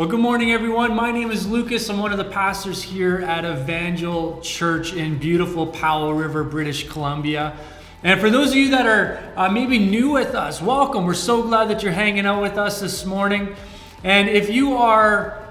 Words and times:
Well, 0.00 0.08
good 0.08 0.20
morning, 0.20 0.50
everyone. 0.50 0.96
My 0.96 1.12
name 1.12 1.30
is 1.30 1.46
Lucas. 1.46 1.90
I'm 1.90 1.98
one 1.98 2.10
of 2.10 2.16
the 2.16 2.24
pastors 2.24 2.82
here 2.82 3.18
at 3.18 3.44
Evangel 3.44 4.40
Church 4.40 4.94
in 4.94 5.18
beautiful 5.18 5.66
Powell 5.66 6.14
River, 6.14 6.42
British 6.42 6.88
Columbia. 6.88 7.54
And 8.02 8.18
for 8.18 8.30
those 8.30 8.52
of 8.52 8.56
you 8.56 8.70
that 8.70 8.86
are 8.86 9.22
uh, 9.36 9.50
maybe 9.50 9.78
new 9.78 10.08
with 10.08 10.34
us, 10.34 10.62
welcome. 10.62 11.04
We're 11.04 11.12
so 11.12 11.42
glad 11.42 11.68
that 11.68 11.82
you're 11.82 11.92
hanging 11.92 12.24
out 12.24 12.40
with 12.40 12.56
us 12.56 12.80
this 12.80 13.04
morning. 13.04 13.54
And 14.02 14.30
if 14.30 14.48
you 14.48 14.72
are 14.78 15.46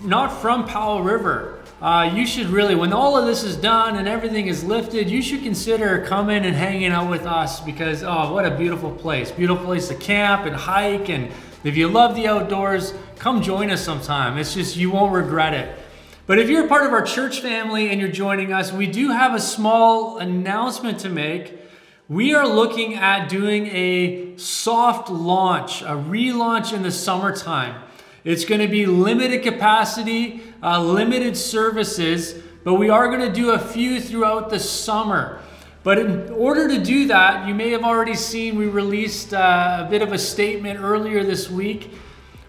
not 0.00 0.28
from 0.28 0.68
Powell 0.68 1.02
River, 1.02 1.64
uh, 1.82 2.08
you 2.14 2.24
should 2.24 2.46
really, 2.46 2.76
when 2.76 2.92
all 2.92 3.16
of 3.16 3.26
this 3.26 3.42
is 3.42 3.56
done 3.56 3.96
and 3.96 4.06
everything 4.06 4.46
is 4.46 4.62
lifted, 4.62 5.10
you 5.10 5.22
should 5.22 5.42
consider 5.42 6.06
coming 6.06 6.44
and 6.44 6.54
hanging 6.54 6.92
out 6.92 7.10
with 7.10 7.26
us 7.26 7.58
because, 7.58 8.04
oh, 8.04 8.32
what 8.32 8.46
a 8.46 8.56
beautiful 8.56 8.92
place. 8.92 9.32
Beautiful 9.32 9.64
place 9.64 9.88
to 9.88 9.96
camp 9.96 10.46
and 10.46 10.54
hike. 10.54 11.08
And 11.08 11.32
if 11.64 11.76
you 11.76 11.88
love 11.88 12.14
the 12.14 12.28
outdoors, 12.28 12.94
come 13.16 13.42
join 13.42 13.70
us 13.70 13.84
sometime. 13.84 14.38
It's 14.38 14.54
just, 14.54 14.76
you 14.76 14.90
won't 14.90 15.12
regret 15.12 15.54
it. 15.54 15.78
But 16.26 16.38
if 16.38 16.48
you're 16.48 16.66
a 16.66 16.68
part 16.68 16.84
of 16.84 16.92
our 16.92 17.02
church 17.02 17.40
family 17.40 17.88
and 17.90 18.00
you're 18.00 18.12
joining 18.12 18.52
us, 18.52 18.72
we 18.72 18.86
do 18.86 19.10
have 19.10 19.34
a 19.34 19.40
small 19.40 20.18
announcement 20.18 21.00
to 21.00 21.08
make. 21.08 21.58
We 22.08 22.34
are 22.34 22.46
looking 22.46 22.94
at 22.94 23.28
doing 23.28 23.66
a 23.68 24.36
soft 24.36 25.10
launch, 25.10 25.82
a 25.82 25.96
relaunch 25.96 26.72
in 26.72 26.82
the 26.82 26.92
summertime. 26.92 27.82
It's 28.24 28.44
going 28.44 28.60
to 28.60 28.68
be 28.68 28.86
limited 28.86 29.42
capacity, 29.42 30.42
uh, 30.62 30.82
limited 30.82 31.36
services, 31.36 32.34
but 32.62 32.74
we 32.74 32.90
are 32.90 33.08
going 33.08 33.26
to 33.26 33.32
do 33.32 33.50
a 33.50 33.58
few 33.58 34.00
throughout 34.00 34.50
the 34.50 34.58
summer. 34.58 35.40
But 35.82 35.98
in 35.98 36.30
order 36.30 36.68
to 36.68 36.82
do 36.82 37.06
that, 37.06 37.46
you 37.46 37.54
may 37.54 37.70
have 37.70 37.84
already 37.84 38.14
seen 38.14 38.56
we 38.56 38.66
released 38.66 39.32
uh, 39.32 39.84
a 39.86 39.90
bit 39.90 40.02
of 40.02 40.12
a 40.12 40.18
statement 40.18 40.80
earlier 40.80 41.22
this 41.22 41.48
week. 41.48 41.92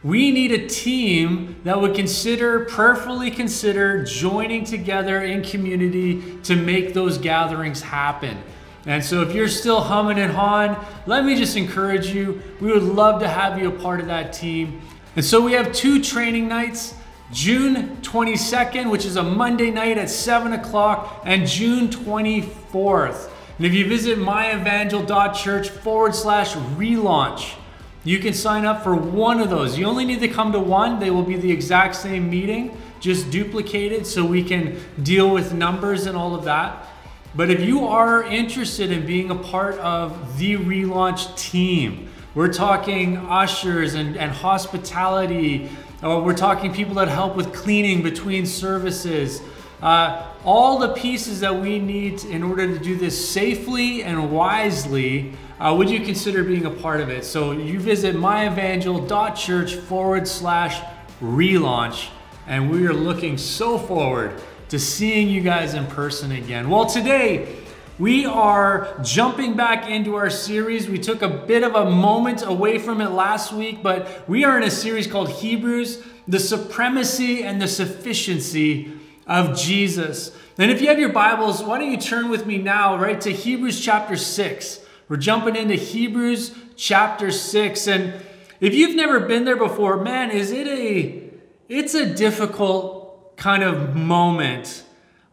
We 0.03 0.31
need 0.31 0.51
a 0.51 0.67
team 0.67 1.57
that 1.63 1.79
would 1.79 1.93
consider, 1.93 2.65
prayerfully 2.65 3.31
consider 3.31 4.03
joining 4.03 4.63
together 4.63 5.21
in 5.21 5.43
community 5.43 6.39
to 6.43 6.55
make 6.55 6.93
those 6.93 7.17
gatherings 7.17 7.81
happen. 7.81 8.37
And 8.85 9.03
so, 9.03 9.21
if 9.21 9.35
you're 9.35 9.49
still 9.49 9.81
humming 9.81 10.17
and 10.17 10.31
hawing, 10.31 10.75
let 11.05 11.25
me 11.25 11.35
just 11.35 11.57
encourage 11.57 12.07
you. 12.07 12.41
We 12.61 12.71
would 12.71 12.83
love 12.83 13.19
to 13.21 13.27
have 13.27 13.59
you 13.59 13.67
a 13.67 13.71
part 13.71 13.99
of 13.99 14.07
that 14.07 14.31
team. 14.31 14.81
And 15.17 15.23
so, 15.23 15.41
we 15.41 15.51
have 15.51 15.73
two 15.73 16.01
training 16.01 16.47
nights 16.47 16.93
June 17.31 17.97
22nd, 17.97 18.89
which 18.89 19.05
is 19.05 19.15
a 19.15 19.23
Monday 19.23 19.69
night 19.69 19.97
at 19.97 20.09
7 20.09 20.53
o'clock, 20.53 21.21
and 21.25 21.47
June 21.47 21.89
24th. 21.89 23.29
And 23.57 23.65
if 23.65 23.73
you 23.73 23.87
visit 23.87 24.17
myevangel.church 24.17 25.69
forward 25.69 26.15
slash 26.15 26.53
relaunch, 26.53 27.55
you 28.03 28.19
can 28.19 28.33
sign 28.33 28.65
up 28.65 28.83
for 28.83 28.95
one 28.95 29.39
of 29.39 29.49
those. 29.49 29.77
You 29.77 29.85
only 29.85 30.05
need 30.05 30.21
to 30.21 30.27
come 30.27 30.51
to 30.53 30.59
one, 30.59 30.99
they 30.99 31.11
will 31.11 31.23
be 31.23 31.35
the 31.35 31.51
exact 31.51 31.95
same 31.95 32.29
meeting, 32.29 32.75
just 32.99 33.29
duplicated 33.29 34.07
so 34.07 34.25
we 34.25 34.43
can 34.43 34.79
deal 35.03 35.29
with 35.29 35.53
numbers 35.53 36.05
and 36.05 36.17
all 36.17 36.33
of 36.33 36.45
that. 36.45 36.87
But 37.35 37.51
if 37.51 37.61
you 37.61 37.85
are 37.85 38.23
interested 38.23 38.91
in 38.91 39.05
being 39.05 39.29
a 39.29 39.35
part 39.35 39.75
of 39.75 40.39
the 40.39 40.55
relaunch 40.57 41.37
team, 41.37 42.09
we're 42.33 42.51
talking 42.51 43.17
ushers 43.17 43.93
and, 43.93 44.17
and 44.17 44.31
hospitality, 44.31 45.69
or 46.01 46.21
we're 46.21 46.35
talking 46.35 46.73
people 46.73 46.95
that 46.95 47.07
help 47.07 47.35
with 47.35 47.53
cleaning 47.53 48.01
between 48.01 48.45
services. 48.45 49.41
Uh, 49.81 50.31
all 50.45 50.77
the 50.79 50.93
pieces 50.93 51.39
that 51.41 51.55
we 51.55 51.79
need 51.79 52.23
in 52.25 52.43
order 52.43 52.67
to 52.67 52.79
do 52.79 52.95
this 52.95 53.29
safely 53.29 54.03
and 54.03 54.31
wisely, 54.31 55.33
uh, 55.59 55.73
would 55.77 55.89
you 55.89 55.99
consider 55.99 56.43
being 56.43 56.65
a 56.65 56.69
part 56.69 57.01
of 57.01 57.09
it? 57.09 57.25
So 57.25 57.51
you 57.51 57.79
visit 57.79 58.15
myevangel.church 58.15 59.75
forward 59.75 60.27
slash 60.27 60.81
relaunch, 61.21 62.09
and 62.47 62.71
we 62.71 62.87
are 62.87 62.93
looking 62.93 63.37
so 63.37 63.77
forward 63.77 64.41
to 64.69 64.79
seeing 64.79 65.27
you 65.29 65.41
guys 65.41 65.73
in 65.73 65.85
person 65.87 66.31
again. 66.31 66.69
Well, 66.69 66.85
today 66.85 67.57
we 67.99 68.25
are 68.25 68.97
jumping 69.03 69.55
back 69.55 69.89
into 69.89 70.15
our 70.15 70.29
series. 70.29 70.87
We 70.87 70.97
took 70.97 71.21
a 71.21 71.27
bit 71.27 71.63
of 71.63 71.75
a 71.75 71.89
moment 71.91 72.41
away 72.43 72.79
from 72.79 73.01
it 73.01 73.09
last 73.09 73.53
week, 73.53 73.83
but 73.83 74.27
we 74.27 74.45
are 74.45 74.57
in 74.57 74.63
a 74.63 74.71
series 74.71 75.05
called 75.05 75.29
Hebrews 75.29 76.01
The 76.27 76.39
Supremacy 76.39 77.43
and 77.43 77.61
the 77.61 77.67
Sufficiency 77.67 78.93
of 79.27 79.57
Jesus. 79.57 80.35
And 80.57 80.71
if 80.71 80.81
you 80.81 80.87
have 80.87 80.99
your 80.99 81.11
Bibles, 81.11 81.61
why 81.61 81.77
don't 81.77 81.91
you 81.91 81.97
turn 81.97 82.29
with 82.29 82.45
me 82.45 82.57
now 82.57 82.97
right 82.97 83.19
to 83.21 83.31
Hebrews 83.31 83.79
chapter 83.79 84.15
6. 84.15 84.79
We're 85.09 85.17
jumping 85.17 85.55
into 85.55 85.75
Hebrews 85.75 86.55
chapter 86.75 87.31
6 87.31 87.87
and 87.87 88.13
if 88.59 88.73
you've 88.73 88.95
never 88.95 89.21
been 89.21 89.45
there 89.45 89.55
before, 89.55 89.97
man, 89.97 90.31
is 90.31 90.51
it 90.51 90.67
a 90.67 91.23
it's 91.69 91.93
a 91.93 92.13
difficult 92.13 93.37
kind 93.37 93.63
of 93.63 93.95
moment. 93.95 94.83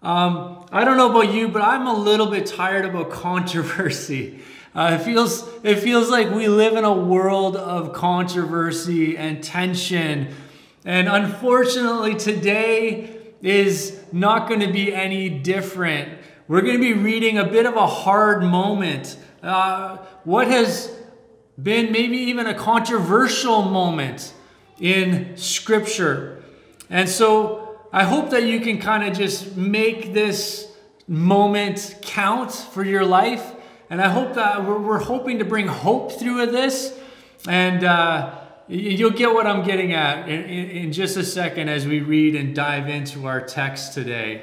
Um, 0.06 0.64
I 0.70 0.84
don't 0.84 0.96
know 0.96 1.10
about 1.10 1.34
you, 1.34 1.48
but 1.48 1.62
I'm 1.62 1.88
a 1.88 1.92
little 1.92 2.28
bit 2.28 2.46
tired 2.46 2.84
about 2.84 3.10
controversy. 3.10 4.38
Uh, 4.72 4.98
it 5.00 5.04
feels 5.04 5.48
it 5.64 5.80
feels 5.80 6.08
like 6.08 6.30
we 6.30 6.46
live 6.46 6.76
in 6.76 6.84
a 6.84 6.92
world 6.92 7.56
of 7.56 7.92
controversy 7.92 9.16
and 9.16 9.42
tension, 9.42 10.32
and 10.84 11.08
unfortunately, 11.08 12.14
today 12.14 13.18
is 13.42 14.00
not 14.12 14.46
going 14.46 14.60
to 14.60 14.72
be 14.72 14.94
any 14.94 15.28
different. 15.28 16.16
We're 16.46 16.60
going 16.60 16.74
to 16.74 16.80
be 16.80 16.92
reading 16.92 17.38
a 17.38 17.44
bit 17.44 17.66
of 17.66 17.74
a 17.74 17.88
hard 17.88 18.44
moment. 18.44 19.18
Uh, 19.42 19.96
what 20.22 20.46
has 20.46 20.88
been 21.60 21.90
maybe 21.90 22.16
even 22.16 22.46
a 22.46 22.54
controversial 22.54 23.62
moment 23.62 24.32
in 24.78 25.36
Scripture, 25.36 26.44
and 26.90 27.08
so 27.08 27.65
I 27.96 28.04
hope 28.04 28.28
that 28.32 28.42
you 28.42 28.60
can 28.60 28.78
kind 28.78 29.04
of 29.08 29.16
just 29.16 29.56
make 29.56 30.12
this 30.12 30.70
moment 31.08 31.96
count 32.02 32.52
for 32.52 32.84
your 32.84 33.06
life. 33.06 33.54
And 33.88 34.02
I 34.02 34.10
hope 34.10 34.34
that 34.34 34.66
we're, 34.66 34.78
we're 34.78 34.98
hoping 34.98 35.38
to 35.38 35.46
bring 35.46 35.66
hope 35.66 36.12
through 36.12 36.44
this. 36.44 36.94
And 37.48 37.84
uh, 37.84 38.38
you'll 38.68 39.12
get 39.12 39.32
what 39.32 39.46
I'm 39.46 39.64
getting 39.64 39.94
at 39.94 40.28
in, 40.28 40.42
in, 40.42 40.70
in 40.72 40.92
just 40.92 41.16
a 41.16 41.24
second 41.24 41.70
as 41.70 41.86
we 41.86 42.00
read 42.00 42.34
and 42.34 42.54
dive 42.54 42.86
into 42.90 43.26
our 43.26 43.40
text 43.40 43.94
today. 43.94 44.42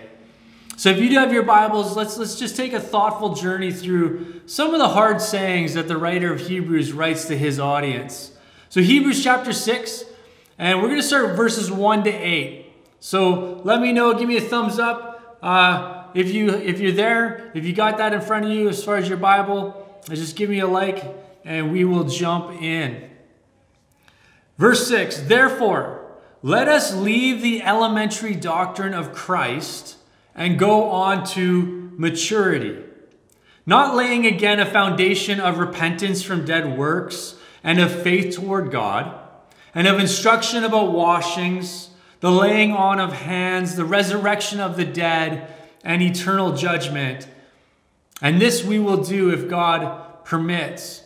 So 0.76 0.90
if 0.90 0.98
you 0.98 1.10
do 1.10 1.20
have 1.20 1.32
your 1.32 1.44
Bibles, 1.44 1.96
let's 1.96 2.18
let's 2.18 2.40
just 2.40 2.58
take 2.58 2.74
a 2.74 2.80
thoughtful 2.80 3.36
journey 3.36 3.72
through 3.72 4.42
some 4.48 4.74
of 4.74 4.80
the 4.80 4.90
hard 4.90 5.22
sayings 5.22 5.76
that 5.76 5.88
the 5.88 5.98
writer 5.98 6.34
of 6.34 6.40
Hebrews 6.40 6.92
writes 6.92 7.26
to 7.26 7.38
his 7.38 7.60
audience. 7.60 8.36
So 8.70 8.82
Hebrews 8.82 9.24
chapter 9.24 9.54
6, 9.54 10.06
and 10.58 10.82
we're 10.82 10.88
going 10.88 11.02
to 11.02 11.08
start 11.08 11.38
verses 11.38 11.72
1 11.72 12.06
to 12.06 12.10
8. 12.10 12.63
So 13.04 13.60
let 13.66 13.82
me 13.82 13.92
know. 13.92 14.14
Give 14.14 14.30
me 14.30 14.38
a 14.38 14.42
thumbs 14.42 14.80
up 14.80 15.38
uh, 15.42 16.06
if 16.14 16.34
you 16.34 16.52
if 16.52 16.80
you're 16.80 16.94
there. 16.94 17.52
If 17.54 17.66
you 17.66 17.74
got 17.74 17.98
that 17.98 18.14
in 18.14 18.22
front 18.22 18.46
of 18.46 18.52
you 18.52 18.70
as 18.70 18.82
far 18.82 18.96
as 18.96 19.10
your 19.10 19.18
Bible, 19.18 20.00
just 20.08 20.38
give 20.38 20.50
me 20.50 20.60
a 20.60 20.68
like, 20.68 21.04
and 21.44 21.74
we 21.74 21.84
will 21.84 22.06
jump 22.06 22.62
in. 22.62 23.10
Verse 24.58 24.88
six. 24.88 25.20
Therefore, 25.20 26.14
let 26.42 26.70
us 26.70 26.96
leave 26.96 27.42
the 27.42 27.62
elementary 27.62 28.36
doctrine 28.36 28.94
of 28.94 29.12
Christ 29.12 29.98
and 30.34 30.58
go 30.58 30.90
on 30.90 31.26
to 31.32 31.92
maturity, 31.98 32.86
not 33.66 33.98
laying 33.98 34.26
again 34.26 34.62
a 34.62 34.66
foundation 34.66 35.42
of 35.42 35.58
repentance 35.58 36.24
from 36.24 36.46
dead 36.46 36.78
works 36.78 37.36
and 37.66 37.82
of 37.82 37.92
faith 38.02 38.34
toward 38.34 38.72
God, 38.72 39.14
and 39.76 39.90
of 39.90 40.00
instruction 40.00 40.64
about 40.64 40.94
washings 40.94 41.90
the 42.24 42.32
laying 42.32 42.72
on 42.72 43.02
of 43.02 43.12
hands, 43.12 43.76
the 43.76 43.84
resurrection 43.84 44.62
of 44.62 44.78
the 44.78 44.86
dead, 44.86 45.46
and 45.84 46.02
eternal 46.02 46.56
judgment. 46.56 47.28
And 48.22 48.40
this 48.40 48.64
we 48.64 48.80
will 48.80 49.04
do 49.04 49.30
if 49.30 49.50
God 49.50 50.24
permits. 50.24 51.04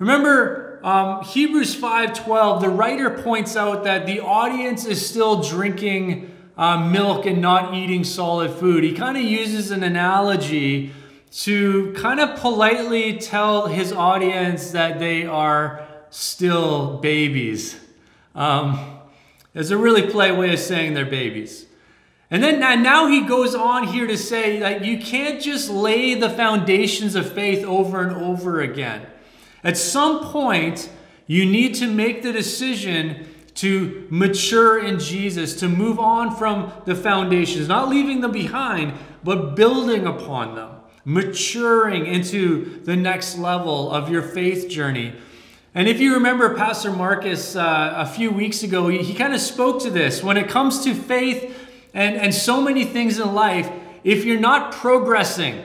Remember 0.00 0.80
um, 0.82 1.22
Hebrews 1.22 1.76
5:12. 1.76 2.60
The 2.60 2.70
writer 2.70 3.08
points 3.08 3.56
out 3.56 3.84
that 3.84 4.04
the 4.04 4.18
audience 4.18 4.84
is 4.84 5.08
still 5.08 5.44
drinking 5.44 6.34
uh, 6.56 6.88
milk 6.90 7.24
and 7.24 7.40
not 7.40 7.74
eating 7.74 8.02
solid 8.02 8.50
food. 8.50 8.82
He 8.82 8.94
kind 8.94 9.16
of 9.16 9.22
uses 9.22 9.70
an 9.70 9.84
analogy 9.84 10.90
to 11.44 11.92
kind 11.92 12.18
of 12.18 12.36
politely 12.40 13.16
tell 13.18 13.68
his 13.68 13.92
audience 13.92 14.72
that 14.72 14.98
they 14.98 15.24
are 15.24 15.86
still 16.10 16.96
babies. 16.96 17.78
Um, 18.34 18.97
it's 19.54 19.70
a 19.70 19.78
really 19.78 20.02
polite 20.02 20.36
way 20.36 20.52
of 20.52 20.58
saying 20.60 20.94
they're 20.94 21.04
babies. 21.04 21.66
And 22.30 22.42
then 22.42 22.60
now 22.60 23.06
he 23.06 23.22
goes 23.22 23.54
on 23.54 23.88
here 23.88 24.06
to 24.06 24.18
say 24.18 24.58
that 24.60 24.84
you 24.84 24.98
can't 24.98 25.40
just 25.40 25.70
lay 25.70 26.14
the 26.14 26.28
foundations 26.28 27.14
of 27.14 27.32
faith 27.32 27.64
over 27.64 28.02
and 28.02 28.14
over 28.14 28.60
again. 28.60 29.06
At 29.64 29.78
some 29.78 30.26
point, 30.26 30.90
you 31.26 31.46
need 31.46 31.74
to 31.76 31.86
make 31.86 32.22
the 32.22 32.32
decision 32.32 33.26
to 33.54 34.06
mature 34.10 34.78
in 34.84 34.98
Jesus, 35.00 35.56
to 35.60 35.68
move 35.68 35.98
on 35.98 36.36
from 36.36 36.70
the 36.84 36.94
foundations, 36.94 37.66
not 37.66 37.88
leaving 37.88 38.20
them 38.20 38.30
behind, 38.30 38.92
but 39.24 39.56
building 39.56 40.06
upon 40.06 40.54
them, 40.54 40.70
maturing 41.04 42.06
into 42.06 42.80
the 42.84 42.94
next 42.94 43.36
level 43.36 43.90
of 43.90 44.10
your 44.10 44.22
faith 44.22 44.68
journey. 44.68 45.14
And 45.74 45.86
if 45.86 46.00
you 46.00 46.14
remember 46.14 46.54
Pastor 46.54 46.90
Marcus 46.90 47.54
uh, 47.54 47.92
a 47.96 48.06
few 48.06 48.30
weeks 48.30 48.62
ago, 48.62 48.88
he, 48.88 49.02
he 49.02 49.14
kind 49.14 49.34
of 49.34 49.40
spoke 49.40 49.82
to 49.82 49.90
this. 49.90 50.22
When 50.22 50.36
it 50.36 50.48
comes 50.48 50.82
to 50.84 50.94
faith 50.94 51.54
and, 51.92 52.16
and 52.16 52.34
so 52.34 52.60
many 52.60 52.84
things 52.84 53.18
in 53.18 53.34
life, 53.34 53.70
if 54.02 54.24
you're 54.24 54.40
not 54.40 54.72
progressing, 54.72 55.62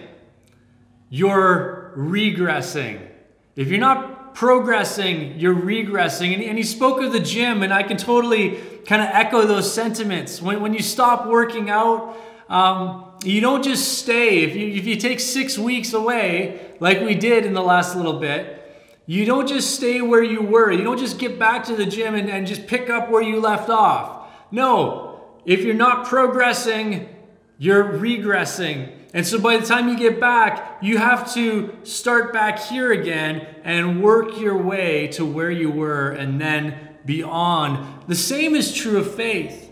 you're 1.10 1.94
regressing. 1.96 3.08
If 3.56 3.70
you're 3.70 3.80
not 3.80 4.36
progressing, 4.36 5.40
you're 5.40 5.56
regressing. 5.56 6.34
And, 6.34 6.44
and 6.44 6.58
he 6.58 6.64
spoke 6.64 7.02
of 7.02 7.14
the 7.14 7.20
gym, 7.20 7.64
and 7.64 7.74
I 7.74 7.84
can 7.84 7.98
totally 7.98 8.60
kind 8.86 9.02
of 9.02 9.08
echo 9.12 9.46
those 9.46 9.72
sentiments. 9.72 10.42
When, 10.42 10.60
when 10.62 10.74
you 10.74 10.82
stop 10.82 11.28
working 11.28 11.70
out, 11.70 12.18
um, 12.50 13.06
you 13.24 13.40
don't 13.40 13.64
just 13.64 14.00
stay. 14.00 14.44
If 14.44 14.56
you, 14.56 14.68
if 14.68 14.86
you 14.86 14.98
take 14.98 15.20
six 15.20 15.58
weeks 15.58 15.94
away, 15.94 16.74
like 16.80 17.00
we 17.00 17.16
did 17.16 17.46
in 17.46 17.54
the 17.54 17.62
last 17.62 17.96
little 17.96 18.20
bit, 18.20 18.60
you 19.06 19.26
don't 19.26 19.48
just 19.48 19.76
stay 19.76 20.02
where 20.02 20.24
you 20.24 20.42
were. 20.42 20.72
You 20.72 20.84
don't 20.84 21.00
just 21.00 21.20
get 21.20 21.38
back 21.38 21.66
to 21.66 21.76
the 21.76 21.86
gym 21.86 22.16
and, 22.16 22.30
and 22.30 22.48
just 22.48 22.68
pick 22.68 22.90
up 22.90 23.10
where 23.10 23.22
you 23.22 23.40
left 23.40 23.70
off. 23.70 24.30
No, 24.52 25.22
if 25.46 25.62
you're 25.62 25.74
not 25.74 26.08
progressing, 26.08 27.10
you're 27.58 27.84
regressing. 27.84 28.98
And 29.14 29.28
so 29.28 29.40
by 29.40 29.58
the 29.58 29.66
time 29.66 29.90
you 29.90 29.98
get 29.98 30.20
back, 30.20 30.80
you 30.82 30.98
have 30.98 31.32
to 31.34 31.78
start 31.84 32.34
back 32.34 32.60
here 32.60 32.92
again 32.92 33.46
and 33.64 34.02
work 34.02 34.40
your 34.40 34.58
way 34.58 35.08
to 35.10 35.26
where 35.26 35.52
you 35.52 35.70
were 35.70 36.12
and 36.12 36.42
then 36.42 36.76
beyond. 37.06 38.08
The 38.08 38.16
same 38.16 38.56
is 38.56 38.74
true 38.74 38.98
of 38.98 39.14
faith. 39.14 39.72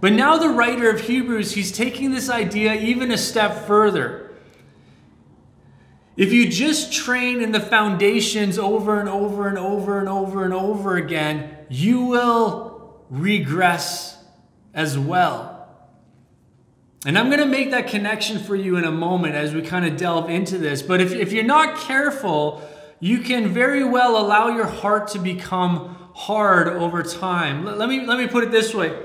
But 0.00 0.12
now 0.12 0.36
the 0.36 0.50
writer 0.50 0.90
of 0.90 1.00
Hebrews, 1.00 1.52
he's 1.52 1.72
taking 1.72 2.10
this 2.10 2.28
idea 2.28 2.74
even 2.74 3.10
a 3.10 3.18
step 3.18 3.66
further. 3.66 4.27
If 6.18 6.32
you 6.32 6.48
just 6.48 6.92
train 6.92 7.40
in 7.40 7.52
the 7.52 7.60
foundations 7.60 8.58
over 8.58 8.98
and 8.98 9.08
over 9.08 9.46
and 9.46 9.56
over 9.56 10.00
and 10.00 10.08
over 10.08 10.44
and 10.44 10.52
over 10.52 10.96
again, 10.96 11.56
you 11.68 12.02
will 12.02 13.04
regress 13.08 14.18
as 14.74 14.98
well. 14.98 15.54
And 17.06 17.16
I'm 17.16 17.26
going 17.26 17.38
to 17.38 17.46
make 17.46 17.70
that 17.70 17.86
connection 17.86 18.40
for 18.40 18.56
you 18.56 18.76
in 18.76 18.82
a 18.82 18.90
moment 18.90 19.36
as 19.36 19.54
we 19.54 19.62
kind 19.62 19.86
of 19.86 19.96
delve 19.96 20.28
into 20.28 20.58
this. 20.58 20.82
But 20.82 21.00
if, 21.00 21.12
if 21.12 21.30
you're 21.30 21.44
not 21.44 21.78
careful, 21.78 22.68
you 22.98 23.20
can 23.20 23.46
very 23.46 23.84
well 23.84 24.18
allow 24.18 24.48
your 24.48 24.66
heart 24.66 25.06
to 25.10 25.20
become 25.20 26.10
hard 26.16 26.66
over 26.66 27.04
time. 27.04 27.64
Let, 27.64 27.78
let 27.78 27.88
me, 27.88 28.04
let 28.04 28.18
me 28.18 28.26
put 28.26 28.42
it 28.42 28.50
this 28.50 28.74
way 28.74 29.04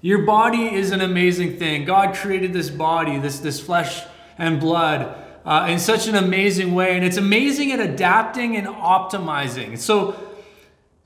your 0.00 0.22
body 0.22 0.72
is 0.72 0.92
an 0.92 1.00
amazing 1.00 1.58
thing. 1.58 1.84
God 1.84 2.14
created 2.14 2.52
this 2.52 2.70
body, 2.70 3.18
this, 3.18 3.40
this 3.40 3.58
flesh 3.58 4.04
and 4.38 4.60
blood 4.60 5.24
uh, 5.44 5.66
in 5.68 5.78
such 5.78 6.08
an 6.08 6.14
amazing 6.14 6.74
way. 6.74 6.96
And 6.96 7.04
it's 7.04 7.16
amazing 7.16 7.72
at 7.72 7.80
adapting 7.80 8.56
and 8.56 8.66
optimizing. 8.66 9.78
So, 9.78 10.16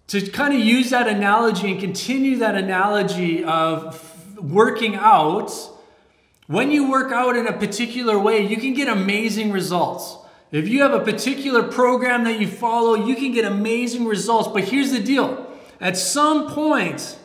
to 0.08 0.20
kind 0.28 0.52
of 0.52 0.60
use 0.60 0.90
that 0.90 1.08
analogy 1.08 1.70
and 1.72 1.80
continue 1.80 2.36
that 2.38 2.54
analogy 2.54 3.44
of 3.44 4.38
working 4.38 4.94
out, 4.94 5.52
when 6.48 6.70
you 6.70 6.90
work 6.90 7.12
out 7.12 7.36
in 7.36 7.46
a 7.46 7.52
particular 7.52 8.18
way, 8.18 8.44
you 8.46 8.56
can 8.56 8.74
get 8.74 8.88
amazing 8.88 9.52
results. 9.52 10.16
If 10.50 10.68
you 10.68 10.82
have 10.82 10.92
a 10.92 11.00
particular 11.00 11.62
program 11.62 12.24
that 12.24 12.38
you 12.38 12.46
follow, 12.46 12.94
you 12.94 13.16
can 13.16 13.32
get 13.32 13.46
amazing 13.46 14.04
results. 14.04 14.48
But 14.48 14.64
here's 14.64 14.90
the 14.90 15.00
deal 15.00 15.50
at 15.80 15.96
some 15.96 16.50
point, 16.50 17.18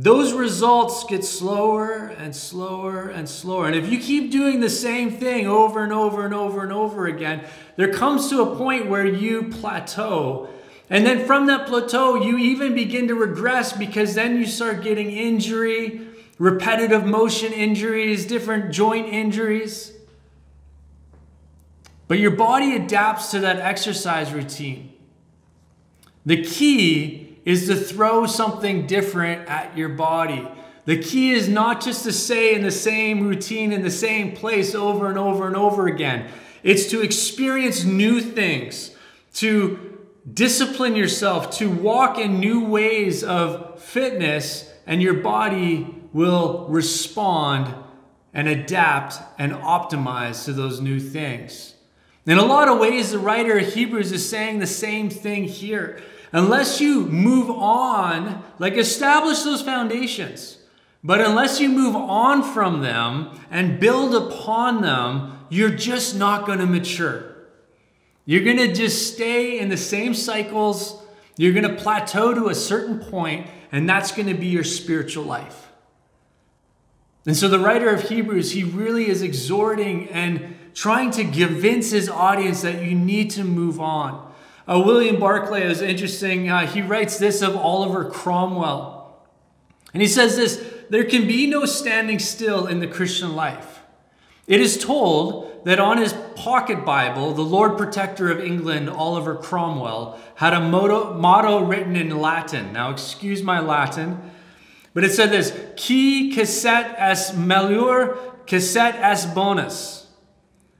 those 0.00 0.32
results 0.32 1.04
get 1.04 1.22
slower 1.22 2.06
and 2.16 2.34
slower 2.34 3.10
and 3.10 3.28
slower. 3.28 3.66
And 3.66 3.76
if 3.76 3.92
you 3.92 3.98
keep 3.98 4.30
doing 4.30 4.60
the 4.60 4.70
same 4.70 5.10
thing 5.10 5.46
over 5.46 5.84
and 5.84 5.92
over 5.92 6.24
and 6.24 6.32
over 6.32 6.62
and 6.62 6.72
over 6.72 7.06
again, 7.06 7.44
there 7.76 7.92
comes 7.92 8.30
to 8.30 8.40
a 8.40 8.56
point 8.56 8.88
where 8.88 9.04
you 9.04 9.50
plateau. 9.50 10.48
And 10.88 11.04
then 11.04 11.26
from 11.26 11.48
that 11.48 11.66
plateau, 11.66 12.14
you 12.14 12.38
even 12.38 12.74
begin 12.74 13.08
to 13.08 13.14
regress 13.14 13.74
because 13.74 14.14
then 14.14 14.38
you 14.38 14.46
start 14.46 14.82
getting 14.82 15.10
injury, 15.10 16.08
repetitive 16.38 17.04
motion 17.04 17.52
injuries, 17.52 18.24
different 18.24 18.72
joint 18.72 19.06
injuries. 19.06 19.92
But 22.08 22.18
your 22.18 22.30
body 22.30 22.74
adapts 22.74 23.32
to 23.32 23.40
that 23.40 23.58
exercise 23.58 24.32
routine. 24.32 24.94
The 26.24 26.42
key 26.42 27.19
is 27.44 27.66
to 27.68 27.76
throw 27.76 28.26
something 28.26 28.86
different 28.86 29.48
at 29.48 29.76
your 29.76 29.88
body. 29.88 30.46
The 30.84 30.98
key 30.98 31.32
is 31.32 31.48
not 31.48 31.82
just 31.82 32.04
to 32.04 32.12
stay 32.12 32.54
in 32.54 32.62
the 32.62 32.70
same 32.70 33.26
routine 33.26 33.72
in 33.72 33.82
the 33.82 33.90
same 33.90 34.34
place 34.34 34.74
over 34.74 35.08
and 35.08 35.18
over 35.18 35.46
and 35.46 35.56
over 35.56 35.86
again. 35.86 36.28
It's 36.62 36.90
to 36.90 37.00
experience 37.00 37.84
new 37.84 38.20
things, 38.20 38.94
to 39.34 39.98
discipline 40.32 40.96
yourself, 40.96 41.50
to 41.58 41.70
walk 41.70 42.18
in 42.18 42.40
new 42.40 42.64
ways 42.64 43.24
of 43.24 43.82
fitness, 43.82 44.70
and 44.86 45.00
your 45.00 45.14
body 45.14 45.94
will 46.12 46.66
respond 46.68 47.74
and 48.32 48.48
adapt 48.48 49.18
and 49.38 49.52
optimize 49.52 50.44
to 50.44 50.52
those 50.52 50.80
new 50.80 51.00
things. 51.00 51.74
In 52.26 52.38
a 52.38 52.44
lot 52.44 52.68
of 52.68 52.78
ways, 52.78 53.10
the 53.10 53.18
writer 53.18 53.58
of 53.58 53.72
Hebrews 53.72 54.12
is 54.12 54.28
saying 54.28 54.58
the 54.58 54.66
same 54.66 55.10
thing 55.10 55.44
here. 55.44 56.02
Unless 56.32 56.80
you 56.80 57.06
move 57.06 57.50
on, 57.50 58.44
like 58.58 58.74
establish 58.74 59.42
those 59.42 59.62
foundations, 59.62 60.58
but 61.02 61.20
unless 61.20 61.60
you 61.60 61.68
move 61.68 61.96
on 61.96 62.42
from 62.42 62.82
them 62.82 63.30
and 63.50 63.80
build 63.80 64.14
upon 64.14 64.82
them, 64.82 65.38
you're 65.48 65.70
just 65.70 66.16
not 66.16 66.46
going 66.46 66.58
to 66.58 66.66
mature. 66.66 67.24
You're 68.26 68.44
going 68.44 68.58
to 68.58 68.72
just 68.72 69.12
stay 69.12 69.58
in 69.58 69.70
the 69.70 69.76
same 69.76 70.14
cycles. 70.14 71.02
You're 71.36 71.52
going 71.52 71.68
to 71.68 71.82
plateau 71.82 72.34
to 72.34 72.48
a 72.48 72.54
certain 72.54 73.00
point, 73.00 73.48
and 73.72 73.88
that's 73.88 74.12
going 74.12 74.28
to 74.28 74.34
be 74.34 74.46
your 74.46 74.62
spiritual 74.62 75.24
life. 75.24 75.68
And 77.26 77.36
so 77.36 77.48
the 77.48 77.58
writer 77.58 77.90
of 77.90 78.08
Hebrews, 78.08 78.52
he 78.52 78.62
really 78.62 79.08
is 79.08 79.22
exhorting 79.22 80.08
and 80.10 80.56
trying 80.74 81.10
to 81.12 81.24
convince 81.24 81.90
his 81.90 82.08
audience 82.08 82.62
that 82.62 82.82
you 82.82 82.94
need 82.94 83.30
to 83.30 83.44
move 83.44 83.80
on. 83.80 84.29
Uh, 84.70 84.78
William 84.78 85.18
Barclay 85.18 85.62
is 85.62 85.80
interesting. 85.80 86.48
Uh, 86.48 86.64
he 86.64 86.80
writes 86.80 87.18
this 87.18 87.42
of 87.42 87.56
Oliver 87.56 88.04
Cromwell. 88.08 89.20
And 89.92 90.00
he 90.00 90.06
says 90.06 90.36
this 90.36 90.64
there 90.90 91.04
can 91.04 91.26
be 91.26 91.46
no 91.46 91.66
standing 91.66 92.20
still 92.20 92.66
in 92.66 92.78
the 92.78 92.86
Christian 92.86 93.34
life. 93.34 93.80
It 94.46 94.60
is 94.60 94.78
told 94.78 95.64
that 95.64 95.78
on 95.78 95.98
his 95.98 96.12
pocket 96.36 96.84
Bible, 96.84 97.32
the 97.34 97.42
Lord 97.42 97.76
Protector 97.76 98.30
of 98.30 98.40
England, 98.40 98.88
Oliver 98.88 99.34
Cromwell, 99.34 100.18
had 100.36 100.52
a 100.52 100.60
motto, 100.60 101.14
motto 101.14 101.64
written 101.64 101.96
in 101.96 102.18
Latin. 102.18 102.72
Now, 102.72 102.90
excuse 102.90 103.42
my 103.42 103.60
Latin, 103.60 104.30
but 104.94 105.04
it 105.04 105.12
said 105.12 105.30
this 105.30 105.50
Qui 105.76 106.32
cesset 106.32 106.96
est 106.98 107.36
melior, 107.36 108.16
cesset 108.46 108.96
est 108.96 109.34
bonus, 109.34 110.08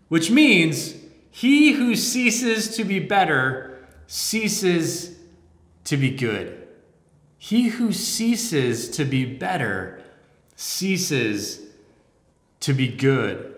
which 0.09 0.31
means, 0.31 0.95
He 1.31 1.73
who 1.73 1.95
ceases 1.95 2.77
to 2.77 2.85
be 2.85 2.99
better 3.01 3.70
ceases 4.11 5.17
to 5.85 5.97
be 5.97 6.11
good. 6.11 6.67
He 7.39 7.69
who 7.69 7.93
ceases 7.93 8.89
to 8.91 9.05
be 9.05 9.25
better 9.25 10.03
ceases 10.57 11.61
to 12.59 12.73
be 12.73 12.89
good. 12.89 13.55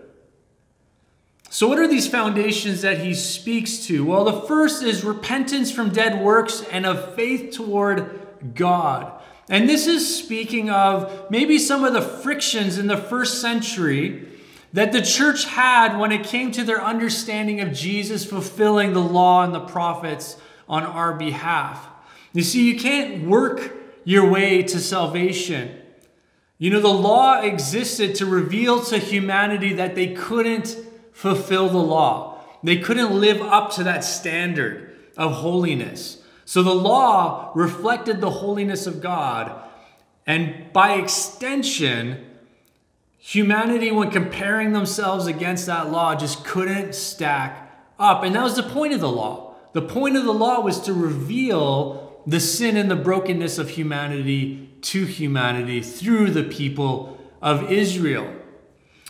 So, 1.49 1.67
what 1.67 1.79
are 1.79 1.87
these 1.87 2.07
foundations 2.07 2.83
that 2.83 2.99
he 2.99 3.15
speaks 3.15 3.87
to? 3.87 4.05
Well, 4.05 4.25
the 4.25 4.41
first 4.41 4.83
is 4.83 5.03
repentance 5.03 5.71
from 5.71 5.89
dead 5.89 6.23
works 6.23 6.63
and 6.71 6.85
of 6.85 7.15
faith 7.15 7.51
toward 7.51 8.53
God. 8.53 9.11
And 9.49 9.67
this 9.67 9.87
is 9.87 10.17
speaking 10.23 10.69
of 10.69 11.31
maybe 11.31 11.57
some 11.57 11.83
of 11.83 11.93
the 11.93 12.01
frictions 12.01 12.77
in 12.77 12.85
the 12.85 12.97
first 12.97 13.41
century 13.41 14.29
that 14.73 14.91
the 14.91 15.01
church 15.01 15.45
had 15.45 15.97
when 15.97 16.11
it 16.11 16.25
came 16.25 16.51
to 16.51 16.63
their 16.63 16.83
understanding 16.83 17.61
of 17.61 17.71
Jesus 17.71 18.25
fulfilling 18.25 18.93
the 18.93 18.99
law 18.99 19.43
and 19.43 19.53
the 19.53 19.59
prophets 19.59 20.35
on 20.67 20.83
our 20.83 21.13
behalf. 21.13 21.87
You 22.33 22.41
see, 22.41 22.67
you 22.67 22.79
can't 22.79 23.27
work 23.27 23.71
your 24.03 24.29
way 24.29 24.63
to 24.63 24.79
salvation. 24.79 25.79
You 26.57 26.71
know, 26.71 26.79
the 26.79 26.87
law 26.87 27.41
existed 27.41 28.15
to 28.15 28.25
reveal 28.25 28.81
to 28.85 28.97
humanity 28.97 29.73
that 29.73 29.95
they 29.95 30.13
couldn't 30.13 30.75
fulfill 31.11 31.69
the 31.69 31.77
law, 31.77 32.41
they 32.63 32.77
couldn't 32.77 33.11
live 33.11 33.41
up 33.41 33.71
to 33.73 33.83
that 33.83 34.03
standard 34.03 34.95
of 35.15 35.31
holiness. 35.33 36.23
So 36.45 36.63
the 36.63 36.73
law 36.73 37.51
reflected 37.53 38.19
the 38.19 38.29
holiness 38.29 38.87
of 38.87 39.01
God. 39.01 39.61
And 40.25 40.73
by 40.73 40.93
extension, 40.93 42.25
humanity, 43.25 43.89
when 43.89 44.11
comparing 44.11 44.73
themselves 44.73 45.27
against 45.27 45.65
that 45.67 45.89
law, 45.89 46.13
just 46.13 46.43
couldn't 46.43 46.93
stack 46.93 47.71
up. 47.97 48.23
And 48.23 48.35
that 48.35 48.43
was 48.43 48.57
the 48.57 48.63
point 48.63 48.93
of 48.93 48.99
the 48.99 49.09
law. 49.09 49.55
The 49.71 49.81
point 49.81 50.17
of 50.17 50.25
the 50.25 50.33
law 50.33 50.59
was 50.59 50.81
to 50.81 50.93
reveal 50.93 52.21
the 52.27 52.41
sin 52.41 52.75
and 52.75 52.91
the 52.91 52.97
brokenness 52.97 53.57
of 53.57 53.69
humanity 53.69 54.69
to 54.81 55.05
humanity 55.05 55.81
through 55.81 56.31
the 56.31 56.43
people 56.43 57.17
of 57.41 57.71
Israel. 57.71 58.29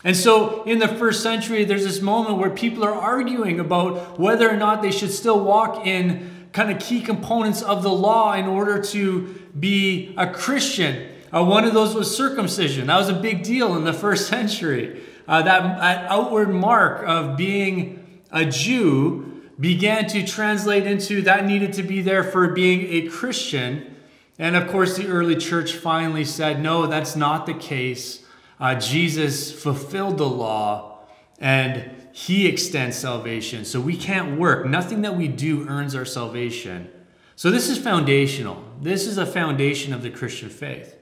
And 0.04 0.16
so 0.16 0.64
in 0.64 0.78
the 0.78 0.88
first 0.88 1.24
century, 1.24 1.66
there's 1.66 1.84
this 1.84 2.02
moment 2.02 2.38
where 2.38 2.52
people 2.52 2.86
are 2.86 2.94
arguing 2.94 3.60
about 3.60 4.20
whether 4.20 4.48
or 4.48 4.58
not 4.58 4.84
they 4.84 4.92
should 4.92 5.12
still 5.12 5.44
walk 5.44 5.88
in 5.88 6.50
kind 6.52 6.70
of 6.70 6.80
key 6.80 7.02
components 7.02 7.64
of 7.64 7.82
the 7.82 7.92
law 7.92 8.34
in 8.34 8.46
order 8.46 8.80
to 8.80 9.34
be 9.60 10.14
a 10.18 10.28
Christian. 10.28 11.10
Uh, 11.34 11.44
one 11.44 11.66
of 11.66 11.74
those 11.74 11.96
was 11.96 12.16
circumcision. 12.16 12.88
That 12.88 12.98
was 12.98 13.10
a 13.10 13.14
big 13.14 13.44
deal 13.44 13.76
in 13.76 13.84
the 13.84 13.94
first 14.06 14.28
century. 14.28 15.02
Uh, 15.28 15.42
that, 15.42 15.80
that 15.80 16.12
outward 16.12 16.50
mark 16.50 17.04
of 17.08 17.38
being 17.38 18.22
a 18.32 18.46
Jew 18.46 19.42
began 19.60 20.08
to 20.08 20.26
translate 20.26 20.86
into 20.86 21.22
that 21.24 21.46
needed 21.46 21.74
to 21.74 21.84
be 21.84 22.02
there 22.02 22.24
for 22.24 22.50
being 22.50 22.82
a 23.06 23.10
Christian. 23.10 23.96
And 24.38 24.56
of 24.56 24.68
course, 24.68 24.98
the 24.98 25.08
early 25.08 25.36
church 25.36 25.74
finally 25.74 26.26
said, 26.26 26.62
no, 26.62 26.88
that's 26.88 27.16
not 27.16 27.46
the 27.46 27.54
case. 27.54 28.26
Uh, 28.60 28.76
Jesus 28.76 29.52
fulfilled 29.52 30.18
the 30.18 30.28
law 30.28 31.00
and 31.40 31.92
he 32.12 32.48
extends 32.48 32.98
salvation. 32.98 33.66
So 33.66 33.80
we 33.80 33.98
can't 33.98 34.40
work. 34.40 34.66
Nothing 34.66 35.02
that 35.02 35.16
we 35.16 35.28
do 35.28 35.68
earns 35.68 35.96
our 35.96 36.06
salvation. 36.06 36.90
So 37.36 37.50
this 37.50 37.70
is 37.70 37.78
foundational. 37.78 38.64
This 38.80 39.08
is 39.08 39.18
a 39.18 39.26
foundation 39.26 39.94
of 39.94 40.04
the 40.04 40.10
Christian 40.10 40.50
faith. 40.50 40.96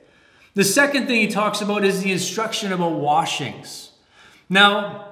The 0.54 0.64
second 0.66 1.08
thing 1.08 1.22
he 1.22 1.28
talks 1.28 1.62
about 1.62 1.86
is 1.86 2.04
the 2.04 2.12
instruction 2.12 2.74
about 2.74 2.94
washings. 2.94 3.92
Now, 4.50 5.08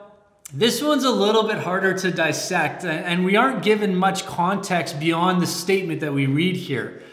this 0.54 0.82
one's 0.82 1.06
a 1.06 1.12
little 1.12 1.44
bit 1.44 1.60
harder 1.60 1.94
to 2.00 2.12
dissect, 2.12 2.84
and 2.84 3.24
we 3.24 3.38
aren't 3.38 3.64
given 3.64 3.96
much 3.96 4.26
context 4.26 5.00
beyond 5.00 5.42
the 5.42 5.48
statement 5.48 6.02
that 6.02 6.14
we 6.14 6.26
read 6.26 6.58
here. 6.58 7.04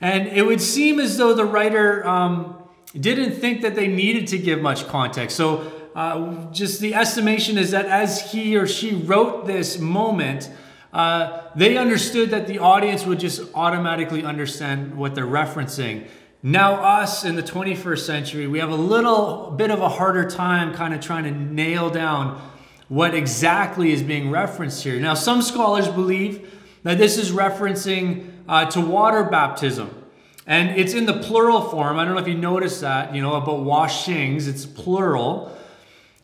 And 0.00 0.28
it 0.28 0.42
would 0.42 0.60
seem 0.60 1.00
as 1.00 1.16
though 1.16 1.34
the 1.34 1.44
writer 1.44 2.06
um, 2.06 2.56
didn't 2.98 3.32
think 3.32 3.62
that 3.62 3.74
they 3.74 3.88
needed 3.88 4.28
to 4.28 4.38
give 4.38 4.60
much 4.60 4.86
context. 4.86 5.36
So, 5.36 5.72
uh, 5.96 6.50
just 6.50 6.80
the 6.80 6.94
estimation 6.94 7.56
is 7.56 7.70
that 7.70 7.86
as 7.86 8.32
he 8.32 8.56
or 8.56 8.66
she 8.66 8.94
wrote 8.94 9.46
this 9.46 9.78
moment, 9.78 10.50
uh, 10.92 11.42
they 11.56 11.76
understood 11.76 12.30
that 12.30 12.46
the 12.46 12.58
audience 12.58 13.04
would 13.06 13.18
just 13.18 13.42
automatically 13.54 14.24
understand 14.24 14.96
what 14.96 15.14
they're 15.14 15.26
referencing. 15.26 16.08
Now, 16.46 16.74
us 16.74 17.24
in 17.24 17.36
the 17.36 17.42
21st 17.42 18.00
century, 18.00 18.46
we 18.46 18.58
have 18.58 18.68
a 18.68 18.76
little 18.76 19.54
bit 19.56 19.70
of 19.70 19.80
a 19.80 19.88
harder 19.88 20.28
time 20.28 20.74
kind 20.74 20.92
of 20.92 21.00
trying 21.00 21.24
to 21.24 21.30
nail 21.30 21.88
down 21.88 22.38
what 22.88 23.14
exactly 23.14 23.92
is 23.92 24.02
being 24.02 24.30
referenced 24.30 24.84
here. 24.84 25.00
Now, 25.00 25.14
some 25.14 25.40
scholars 25.40 25.88
believe 25.88 26.52
that 26.82 26.98
this 26.98 27.16
is 27.16 27.32
referencing 27.32 28.28
uh, 28.46 28.66
to 28.66 28.82
water 28.82 29.24
baptism. 29.24 30.04
And 30.46 30.78
it's 30.78 30.92
in 30.92 31.06
the 31.06 31.14
plural 31.14 31.62
form. 31.62 31.98
I 31.98 32.04
don't 32.04 32.12
know 32.12 32.20
if 32.20 32.28
you 32.28 32.36
noticed 32.36 32.82
that, 32.82 33.14
you 33.14 33.22
know, 33.22 33.36
about 33.36 33.60
washings, 33.60 34.46
it's 34.46 34.66
plural. 34.66 35.56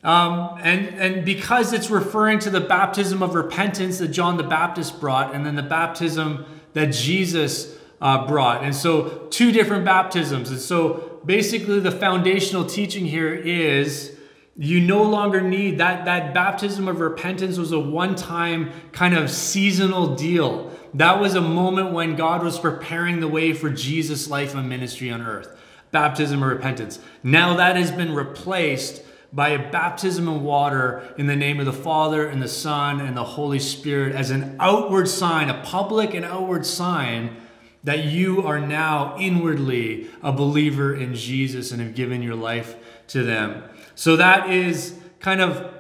Um, 0.05 0.59
and, 0.61 0.89
and 1.01 1.25
because 1.25 1.73
it's 1.73 1.89
referring 1.89 2.41
to 2.41 2.51
the 2.51 2.61
baptism 2.61 3.23
of 3.23 3.35
repentance 3.35 3.97
that 4.01 4.09
John 4.09 4.37
the 4.37 4.43
Baptist 4.43 5.01
brought, 5.01 5.35
and 5.35 5.47
then 5.47 5.57
the 5.57 5.63
baptism 5.63 6.45
that 6.75 6.93
Jesus 6.93 7.75
uh, 8.01 8.27
brought. 8.27 8.65
And 8.65 8.75
so, 8.75 9.27
two 9.31 9.53
different 9.53 9.85
baptisms. 9.85 10.51
And 10.51 10.61
so, 10.61 11.21
basically, 11.25 11.81
the 11.81 11.91
foundational 11.91 12.65
teaching 12.65 13.07
here 13.07 13.35
is 13.35 14.17
you 14.57 14.79
no 14.79 15.03
longer 15.03 15.41
need 15.41 15.79
that 15.79 16.05
that 16.05 16.35
baptism 16.35 16.87
of 16.87 17.01
repentance 17.01 17.57
was 17.57 17.73
a 17.73 17.79
one-time 17.79 18.71
kind 18.93 19.17
of 19.17 19.31
seasonal 19.31 20.15
deal 20.15 20.71
that 20.93 21.19
was 21.19 21.35
a 21.35 21.41
moment 21.41 21.93
when 21.93 22.15
god 22.15 22.43
was 22.43 22.59
preparing 22.59 23.21
the 23.21 23.29
way 23.29 23.53
for 23.53 23.71
jesus 23.71 24.29
life 24.29 24.55
and 24.55 24.69
ministry 24.69 25.11
on 25.11 25.23
earth 25.23 25.57
baptism 25.93 26.43
of 26.43 26.49
repentance 26.51 26.99
now 27.23 27.57
that 27.57 27.75
has 27.75 27.91
been 27.91 28.13
replaced 28.13 29.03
by 29.33 29.51
a 29.51 29.71
baptism 29.71 30.29
in 30.29 30.43
water 30.43 31.09
in 31.17 31.27
the 31.27 31.37
name 31.37 31.59
of 31.59 31.65
the 31.65 31.73
father 31.73 32.27
and 32.27 32.43
the 32.43 32.49
son 32.49 33.01
and 33.01 33.17
the 33.17 33.25
holy 33.25 33.59
spirit 33.59 34.15
as 34.15 34.31
an 34.31 34.57
outward 34.61 35.09
sign 35.09 35.49
a 35.49 35.63
public 35.63 36.13
and 36.13 36.25
outward 36.25 36.67
sign 36.67 37.35
that 37.83 38.05
you 38.05 38.43
are 38.47 38.61
now 38.61 39.17
inwardly 39.19 40.09
a 40.23 40.33
believer 40.33 40.95
in 40.95 41.15
jesus 41.15 41.73
and 41.73 41.81
have 41.81 41.95
given 41.95 42.23
your 42.23 42.35
life 42.35 42.77
to 43.07 43.23
them 43.23 43.63
so 43.95 44.17
that 44.17 44.51
is 44.51 44.99
kind 45.21 45.41
of 45.41 45.75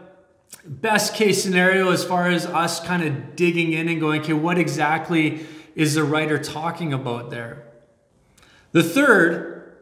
best 0.64 1.14
case 1.14 1.42
scenario 1.42 1.90
as 1.90 2.04
far 2.04 2.28
as 2.28 2.47
us 2.47 2.80
kind 2.80 3.02
of 3.02 3.37
digging 3.37 3.73
in 3.73 3.88
and 3.88 4.00
going, 4.00 4.21
okay, 4.21 4.33
what 4.33 4.59
exactly 4.59 5.47
is 5.75 5.95
the 5.95 6.04
writer 6.04 6.38
talking 6.38 6.92
about 6.92 7.30
there? 7.30 7.64
The 8.73 8.83
third 8.83 9.76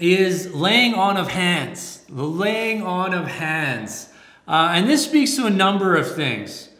is 0.00 0.52
laying 0.54 0.94
on 0.94 1.16
of 1.16 1.28
hands, 1.28 2.04
the 2.08 2.24
laying 2.24 2.82
on 2.82 3.14
of 3.14 3.26
hands. 3.26 4.08
Uh, 4.48 4.72
and 4.74 4.88
this 4.88 5.04
speaks 5.04 5.36
to 5.36 5.46
a 5.46 5.50
number 5.50 5.94
of 5.96 6.14
things. 6.14 6.70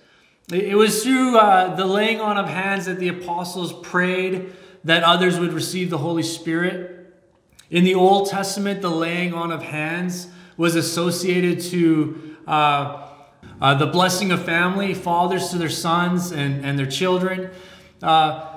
It 0.53 0.77
was 0.77 1.05
through 1.05 1.39
uh, 1.39 1.77
the 1.77 1.87
laying 1.87 2.21
on 2.21 2.37
of 2.37 2.49
hands 2.49 2.87
that 2.87 2.99
the 2.99 3.09
apostles 3.09 3.73
prayed 3.73 4.53
that 4.85 5.03
others 5.03 5.39
would 5.39 5.53
receive 5.53 5.91
the 5.91 5.99
Holy 5.99 6.23
Spirit. 6.23 7.15
In 7.71 7.85
the 7.85 7.95
Old 7.95 8.29
Testament, 8.29 8.83
the 8.83 8.91
laying 8.91 9.33
on 9.33 9.51
of 9.51 9.63
hands 9.63 10.29
was 10.57 10.75
associated 10.77 11.61
to 11.61 12.37
uh, 12.47 13.09
uh, 13.61 13.75
the 13.75 13.87
blessing 13.87 14.33
of 14.33 14.45
family, 14.45 14.93
fathers 14.93 15.51
to 15.51 15.59
their 15.59 15.69
sons 15.69 16.33
and, 16.33 16.65
and 16.65 16.79
their 16.79 16.87
children. 16.87 17.51
Uh, 18.03 18.49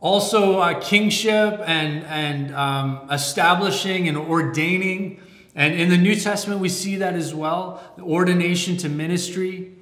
also, 0.00 0.60
uh, 0.60 0.80
kingship 0.80 1.60
and, 1.66 2.04
and 2.04 2.54
um, 2.54 3.08
establishing 3.10 4.08
and 4.08 4.16
ordaining. 4.16 5.20
And 5.54 5.74
in 5.74 5.88
the 5.88 5.96
New 5.96 6.14
Testament, 6.14 6.60
we 6.60 6.68
see 6.68 6.96
that 6.96 7.14
as 7.14 7.34
well 7.34 7.82
the 7.96 8.02
ordination 8.02 8.76
to 8.78 8.88
ministry. 8.88 9.72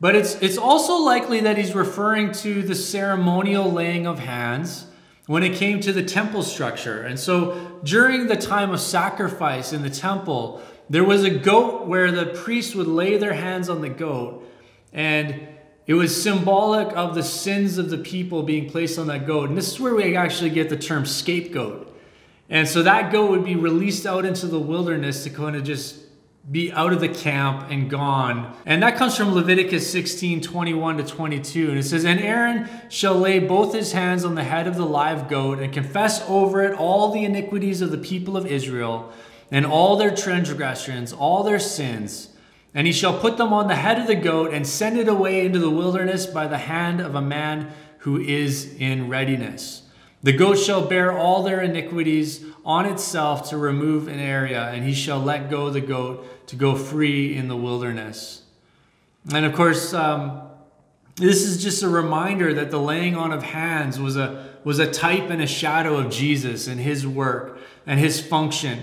But 0.00 0.16
it's, 0.16 0.34
it's 0.42 0.58
also 0.58 0.96
likely 0.96 1.40
that 1.40 1.56
he's 1.56 1.74
referring 1.74 2.32
to 2.32 2.62
the 2.62 2.74
ceremonial 2.74 3.70
laying 3.70 4.06
of 4.06 4.18
hands 4.18 4.86
when 5.26 5.42
it 5.42 5.54
came 5.54 5.80
to 5.80 5.92
the 5.92 6.02
temple 6.02 6.42
structure. 6.42 7.02
And 7.02 7.18
so 7.18 7.80
during 7.84 8.26
the 8.26 8.36
time 8.36 8.70
of 8.70 8.80
sacrifice 8.80 9.72
in 9.72 9.82
the 9.82 9.90
temple, 9.90 10.62
there 10.90 11.04
was 11.04 11.24
a 11.24 11.30
goat 11.30 11.86
where 11.86 12.10
the 12.10 12.26
priests 12.26 12.74
would 12.74 12.88
lay 12.88 13.16
their 13.16 13.32
hands 13.32 13.68
on 13.68 13.80
the 13.80 13.88
goat, 13.88 14.46
and 14.92 15.48
it 15.86 15.94
was 15.94 16.20
symbolic 16.20 16.96
of 16.96 17.14
the 17.14 17.22
sins 17.22 17.78
of 17.78 17.90
the 17.90 17.98
people 17.98 18.42
being 18.42 18.68
placed 18.68 18.98
on 18.98 19.06
that 19.08 19.26
goat. 19.26 19.48
And 19.48 19.58
this 19.58 19.72
is 19.72 19.80
where 19.80 19.94
we 19.94 20.16
actually 20.16 20.50
get 20.50 20.68
the 20.68 20.76
term 20.76 21.06
scapegoat. 21.06 21.88
And 22.48 22.68
so 22.68 22.82
that 22.82 23.10
goat 23.10 23.30
would 23.30 23.44
be 23.44 23.56
released 23.56 24.06
out 24.06 24.24
into 24.24 24.46
the 24.46 24.58
wilderness 24.58 25.24
to 25.24 25.30
kind 25.30 25.56
of 25.56 25.64
just 25.64 25.96
be 26.50 26.72
out 26.72 26.92
of 26.92 27.00
the 27.00 27.08
camp 27.08 27.70
and 27.70 27.88
gone. 27.88 28.56
And 28.66 28.82
that 28.82 28.96
comes 28.96 29.16
from 29.16 29.32
Leviticus 29.32 29.90
16 29.90 30.40
21 30.40 30.96
to 30.96 31.04
22. 31.04 31.70
And 31.70 31.78
it 31.78 31.84
says, 31.84 32.04
And 32.04 32.18
Aaron 32.18 32.68
shall 32.88 33.14
lay 33.14 33.38
both 33.38 33.72
his 33.72 33.92
hands 33.92 34.24
on 34.24 34.34
the 34.34 34.42
head 34.42 34.66
of 34.66 34.76
the 34.76 34.86
live 34.86 35.28
goat 35.28 35.60
and 35.60 35.72
confess 35.72 36.22
over 36.28 36.62
it 36.62 36.76
all 36.76 37.12
the 37.12 37.24
iniquities 37.24 37.80
of 37.80 37.92
the 37.92 37.98
people 37.98 38.36
of 38.36 38.46
Israel 38.46 39.12
and 39.52 39.64
all 39.64 39.96
their 39.96 40.14
transgressions, 40.14 41.12
all 41.12 41.44
their 41.44 41.60
sins. 41.60 42.30
And 42.74 42.86
he 42.86 42.92
shall 42.92 43.18
put 43.18 43.36
them 43.36 43.52
on 43.52 43.68
the 43.68 43.76
head 43.76 44.00
of 44.00 44.06
the 44.06 44.14
goat 44.14 44.52
and 44.52 44.66
send 44.66 44.98
it 44.98 45.06
away 45.06 45.44
into 45.44 45.58
the 45.58 45.70
wilderness 45.70 46.26
by 46.26 46.46
the 46.48 46.58
hand 46.58 47.00
of 47.00 47.14
a 47.14 47.22
man 47.22 47.70
who 47.98 48.18
is 48.18 48.74
in 48.78 49.08
readiness. 49.08 49.82
The 50.22 50.32
goat 50.32 50.58
shall 50.58 50.86
bear 50.86 51.12
all 51.16 51.42
their 51.42 51.60
iniquities 51.60 52.44
on 52.64 52.86
itself 52.86 53.50
to 53.50 53.56
remove 53.56 54.08
an 54.08 54.20
area, 54.20 54.68
and 54.68 54.84
he 54.84 54.94
shall 54.94 55.20
let 55.20 55.50
go 55.50 55.70
the 55.70 55.80
goat 55.80 56.46
to 56.48 56.56
go 56.56 56.74
free 56.74 57.36
in 57.36 57.48
the 57.48 57.56
wilderness. 57.56 58.42
And 59.32 59.44
of 59.44 59.54
course, 59.54 59.92
um, 59.94 60.42
this 61.16 61.42
is 61.42 61.62
just 61.62 61.82
a 61.82 61.88
reminder 61.88 62.54
that 62.54 62.70
the 62.70 62.78
laying 62.78 63.16
on 63.16 63.32
of 63.32 63.42
hands 63.42 64.00
was 64.00 64.16
a, 64.16 64.54
was 64.64 64.78
a 64.78 64.90
type 64.90 65.30
and 65.30 65.42
a 65.42 65.46
shadow 65.46 65.96
of 65.96 66.10
Jesus 66.10 66.66
and 66.66 66.80
his 66.80 67.06
work 67.06 67.58
and 67.86 68.00
his 68.00 68.20
function 68.20 68.82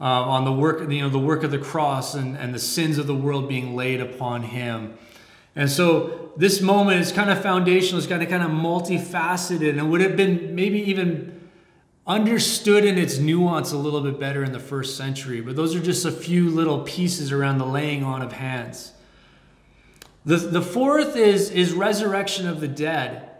uh, 0.00 0.04
on 0.04 0.44
the 0.44 0.52
work, 0.52 0.80
you 0.90 1.00
know, 1.00 1.08
the 1.08 1.18
work 1.18 1.42
of 1.42 1.50
the 1.50 1.58
cross 1.58 2.14
and, 2.14 2.36
and 2.36 2.54
the 2.54 2.58
sins 2.58 2.98
of 2.98 3.06
the 3.06 3.14
world 3.14 3.48
being 3.48 3.74
laid 3.74 4.00
upon 4.00 4.42
him. 4.42 4.96
And 5.56 5.70
so 5.70 6.32
this 6.36 6.60
moment 6.60 7.00
is 7.00 7.12
kind 7.12 7.30
of 7.30 7.40
foundational, 7.40 7.98
it's 7.98 8.08
kind 8.08 8.22
of 8.22 8.28
kind 8.28 8.42
of 8.42 8.50
multifaceted, 8.50 9.78
and 9.78 9.90
would 9.90 10.00
have 10.00 10.16
been 10.16 10.54
maybe 10.54 10.80
even 10.90 11.33
understood 12.06 12.84
in 12.84 12.98
its 12.98 13.18
nuance 13.18 13.72
a 13.72 13.78
little 13.78 14.00
bit 14.00 14.20
better 14.20 14.44
in 14.44 14.52
the 14.52 14.60
first 14.60 14.96
century. 14.96 15.40
But 15.40 15.56
those 15.56 15.74
are 15.74 15.80
just 15.80 16.04
a 16.04 16.12
few 16.12 16.50
little 16.50 16.80
pieces 16.80 17.32
around 17.32 17.58
the 17.58 17.66
laying 17.66 18.04
on 18.04 18.22
of 18.22 18.32
hands. 18.32 18.92
The, 20.24 20.36
the 20.36 20.62
fourth 20.62 21.16
is, 21.16 21.50
is 21.50 21.72
resurrection 21.72 22.46
of 22.46 22.60
the 22.60 22.68
dead. 22.68 23.30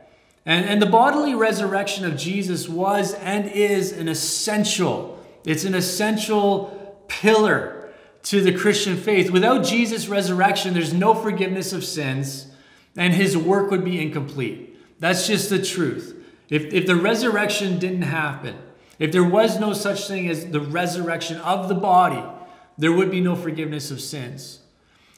And, 0.47 0.67
and 0.67 0.83
the 0.83 0.87
bodily 0.87 1.35
resurrection 1.35 2.05
of 2.05 2.17
Jesus 2.17 2.69
was 2.69 3.15
and 3.15 3.51
is 3.51 3.93
an 3.93 4.09
essential 4.09 5.15
it's 5.45 5.65
an 5.65 5.75
essential 5.75 7.05
pillar 7.09 7.93
to 8.25 8.41
the 8.41 8.53
Christian 8.53 8.97
faith. 8.97 9.31
Without 9.31 9.65
Jesus' 9.65 10.09
resurrection, 10.09 10.73
there's 10.73 10.95
no 10.95 11.15
forgiveness 11.15 11.73
of 11.73 11.85
sins, 11.85 12.47
and 12.97 13.13
his 13.13 13.37
work 13.37 13.71
would 13.71 13.85
be 13.85 14.01
incomplete. 14.01 14.79
That's 14.99 15.27
just 15.27 15.51
the 15.51 15.63
truth. 15.63 16.14
If, 16.51 16.73
if 16.73 16.87
the 16.87 16.97
resurrection 16.97 17.79
didn't 17.79 18.03
happen, 18.03 18.57
if 18.99 19.13
there 19.13 19.25
was 19.25 19.59
no 19.59 19.73
such 19.73 20.07
thing 20.07 20.29
as 20.29 20.47
the 20.47 20.61
resurrection 20.61 21.39
of 21.39 21.69
the 21.69 21.75
body, 21.75 22.23
there 22.79 22.93
would 22.93 23.11
be 23.11 23.21
no 23.21 23.35
forgiveness 23.35 23.91
of 23.91 24.01
sins. 24.01 24.61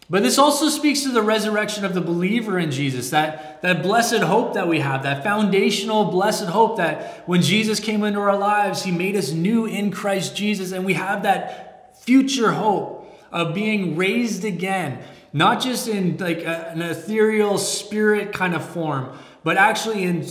But 0.08 0.22
this 0.22 0.38
also 0.38 0.68
speaks 0.68 1.02
to 1.02 1.10
the 1.10 1.22
resurrection 1.22 1.84
of 1.84 1.92
the 1.92 2.00
believer 2.00 2.60
in 2.60 2.70
Jesus, 2.70 3.10
that, 3.10 3.60
that 3.62 3.82
blessed 3.82 4.20
hope 4.20 4.54
that 4.54 4.68
we 4.68 4.78
have, 4.78 5.02
that 5.02 5.24
foundational 5.24 6.04
blessed 6.04 6.44
hope 6.46 6.76
that 6.76 7.28
when 7.28 7.42
Jesus 7.42 7.80
came 7.80 8.04
into 8.04 8.20
our 8.20 8.36
lives, 8.36 8.84
he 8.84 8.92
made 8.92 9.16
us 9.16 9.32
new 9.32 9.66
in 9.66 9.90
Christ 9.90 10.36
Jesus. 10.36 10.70
And 10.70 10.86
we 10.86 10.94
have 10.94 11.24
that 11.24 11.98
future 12.04 12.52
hope 12.52 13.12
of 13.32 13.52
being 13.52 13.96
raised 13.96 14.44
again, 14.44 15.02
not 15.32 15.60
just 15.60 15.88
in 15.88 16.16
like 16.18 16.38
a, 16.38 16.68
an 16.68 16.82
ethereal 16.82 17.58
spirit 17.58 18.32
kind 18.32 18.54
of 18.54 18.64
form, 18.64 19.18
but 19.42 19.56
actually 19.56 20.04
in 20.04 20.24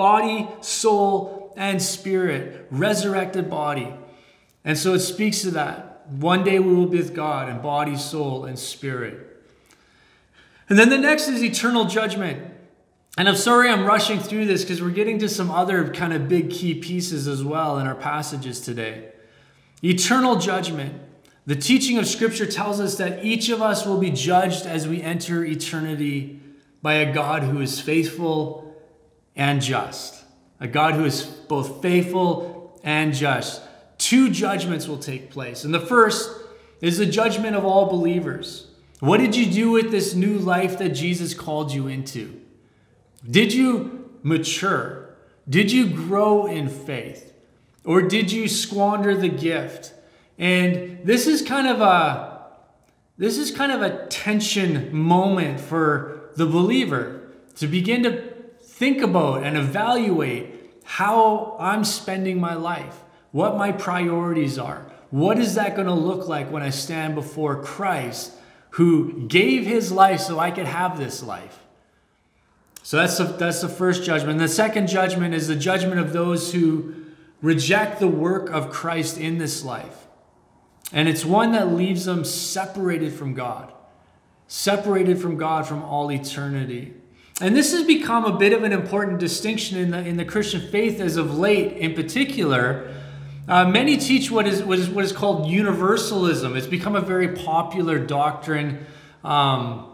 body, 0.00 0.48
soul, 0.62 1.52
and 1.58 1.82
spirit, 1.82 2.66
resurrected 2.70 3.50
body. 3.50 3.92
And 4.64 4.78
so 4.78 4.94
it 4.94 5.00
speaks 5.00 5.42
to 5.42 5.50
that. 5.50 6.06
One 6.08 6.42
day 6.42 6.58
we 6.58 6.74
will 6.74 6.86
be 6.86 6.96
with 6.96 7.14
God 7.14 7.50
in 7.50 7.60
body, 7.60 7.98
soul, 7.98 8.46
and 8.46 8.58
spirit. 8.58 9.44
And 10.70 10.78
then 10.78 10.88
the 10.88 10.96
next 10.96 11.28
is 11.28 11.44
eternal 11.44 11.84
judgment. 11.84 12.50
And 13.18 13.28
I'm 13.28 13.36
sorry 13.36 13.68
I'm 13.68 13.84
rushing 13.84 14.20
through 14.20 14.46
this 14.46 14.62
because 14.62 14.80
we're 14.80 14.88
getting 14.88 15.18
to 15.18 15.28
some 15.28 15.50
other 15.50 15.92
kind 15.92 16.14
of 16.14 16.30
big 16.30 16.48
key 16.48 16.76
pieces 16.76 17.28
as 17.28 17.44
well 17.44 17.78
in 17.78 17.86
our 17.86 17.94
passages 17.94 18.62
today. 18.62 19.12
Eternal 19.84 20.36
judgment. 20.36 20.98
The 21.44 21.56
teaching 21.56 21.98
of 21.98 22.06
Scripture 22.06 22.46
tells 22.46 22.80
us 22.80 22.96
that 22.96 23.22
each 23.22 23.50
of 23.50 23.60
us 23.60 23.84
will 23.84 23.98
be 23.98 24.10
judged 24.10 24.64
as 24.64 24.88
we 24.88 25.02
enter 25.02 25.44
eternity 25.44 26.40
by 26.80 26.94
a 26.94 27.12
God 27.12 27.42
who 27.42 27.60
is 27.60 27.82
faithful 27.82 28.69
and 29.40 29.62
just. 29.62 30.22
A 30.60 30.68
God 30.68 30.94
who 30.94 31.06
is 31.06 31.22
both 31.22 31.80
faithful 31.80 32.78
and 32.84 33.14
just 33.14 33.62
two 33.96 34.28
judgments 34.30 34.86
will 34.86 34.98
take 34.98 35.30
place. 35.30 35.64
And 35.64 35.72
the 35.72 35.80
first 35.80 36.30
is 36.82 36.98
the 36.98 37.06
judgment 37.06 37.56
of 37.56 37.64
all 37.64 37.86
believers. 37.86 38.70
What 39.00 39.18
did 39.18 39.34
you 39.34 39.50
do 39.50 39.70
with 39.70 39.90
this 39.90 40.14
new 40.14 40.38
life 40.38 40.76
that 40.78 40.90
Jesus 40.90 41.32
called 41.32 41.72
you 41.72 41.86
into? 41.86 42.38
Did 43.28 43.54
you 43.54 44.10
mature? 44.22 45.16
Did 45.48 45.72
you 45.72 45.88
grow 45.88 46.44
in 46.44 46.68
faith? 46.68 47.32
Or 47.86 48.02
did 48.02 48.30
you 48.30 48.46
squander 48.46 49.16
the 49.16 49.30
gift? 49.30 49.94
And 50.38 51.00
this 51.02 51.26
is 51.26 51.40
kind 51.40 51.66
of 51.66 51.80
a 51.80 52.28
this 53.16 53.38
is 53.38 53.50
kind 53.50 53.72
of 53.72 53.80
a 53.80 54.06
tension 54.08 54.94
moment 54.94 55.60
for 55.60 56.30
the 56.36 56.46
believer 56.46 57.20
to 57.56 57.66
begin 57.66 58.02
to 58.02 58.29
think 58.80 59.02
about 59.02 59.42
and 59.42 59.58
evaluate 59.58 60.72
how 60.84 61.54
I'm 61.60 61.84
spending 61.84 62.40
my 62.40 62.54
life 62.54 62.96
what 63.32 63.56
my 63.56 63.72
priorities 63.72 64.58
are. 64.58 64.90
What 65.10 65.38
is 65.38 65.54
that 65.54 65.74
going 65.74 65.86
to 65.86 65.94
look 65.94 66.28
like 66.28 66.50
when 66.50 66.62
I 66.62 66.70
stand 66.70 67.14
before 67.14 67.62
Christ 67.62 68.32
who 68.70 69.26
gave 69.26 69.66
his 69.66 69.92
life 69.92 70.20
so 70.20 70.38
I 70.38 70.50
could 70.50 70.66
have 70.66 70.98
this 70.98 71.22
life? 71.22 71.60
So 72.82 72.96
that's 72.96 73.18
the, 73.18 73.24
that's 73.24 73.60
the 73.60 73.68
first 73.68 74.02
judgment. 74.02 74.38
The 74.38 74.48
second 74.48 74.88
judgment 74.88 75.34
is 75.34 75.46
the 75.46 75.56
judgment 75.56 76.00
of 76.00 76.12
those 76.12 76.52
who 76.52 76.94
reject 77.42 78.00
the 78.00 78.08
work 78.08 78.50
of 78.50 78.70
Christ 78.70 79.18
in 79.18 79.38
this 79.38 79.62
life. 79.62 80.06
And 80.92 81.08
it's 81.08 81.24
one 81.24 81.52
that 81.52 81.72
leaves 81.72 82.06
them 82.06 82.24
separated 82.24 83.12
from 83.12 83.34
God, 83.34 83.72
separated 84.48 85.20
from 85.20 85.36
God 85.36 85.66
from 85.66 85.82
all 85.82 86.10
eternity. 86.10 86.94
And 87.40 87.56
this 87.56 87.72
has 87.72 87.84
become 87.84 88.24
a 88.24 88.36
bit 88.36 88.52
of 88.52 88.64
an 88.64 88.72
important 88.72 89.18
distinction 89.18 89.78
in 89.78 89.90
the, 89.90 89.98
in 89.98 90.16
the 90.18 90.24
Christian 90.26 90.60
faith 90.60 91.00
as 91.00 91.16
of 91.16 91.38
late, 91.38 91.72
in 91.76 91.94
particular, 91.94 92.94
uh, 93.48 93.64
many 93.64 93.96
teach 93.96 94.30
what 94.30 94.46
is, 94.46 94.62
what, 94.62 94.78
is, 94.78 94.90
what 94.90 95.04
is 95.04 95.12
called 95.12 95.48
universalism. 95.48 96.54
It's 96.54 96.66
become 96.66 96.94
a 96.94 97.00
very 97.00 97.28
popular 97.28 97.98
doctrine 97.98 98.86
um, 99.24 99.88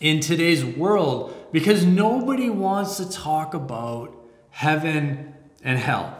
in 0.00 0.20
today's 0.20 0.64
world 0.64 1.34
because 1.52 1.84
nobody 1.84 2.48
wants 2.48 2.96
to 2.98 3.10
talk 3.10 3.54
about 3.54 4.14
heaven 4.50 5.34
and 5.62 5.78
hell. 5.78 6.14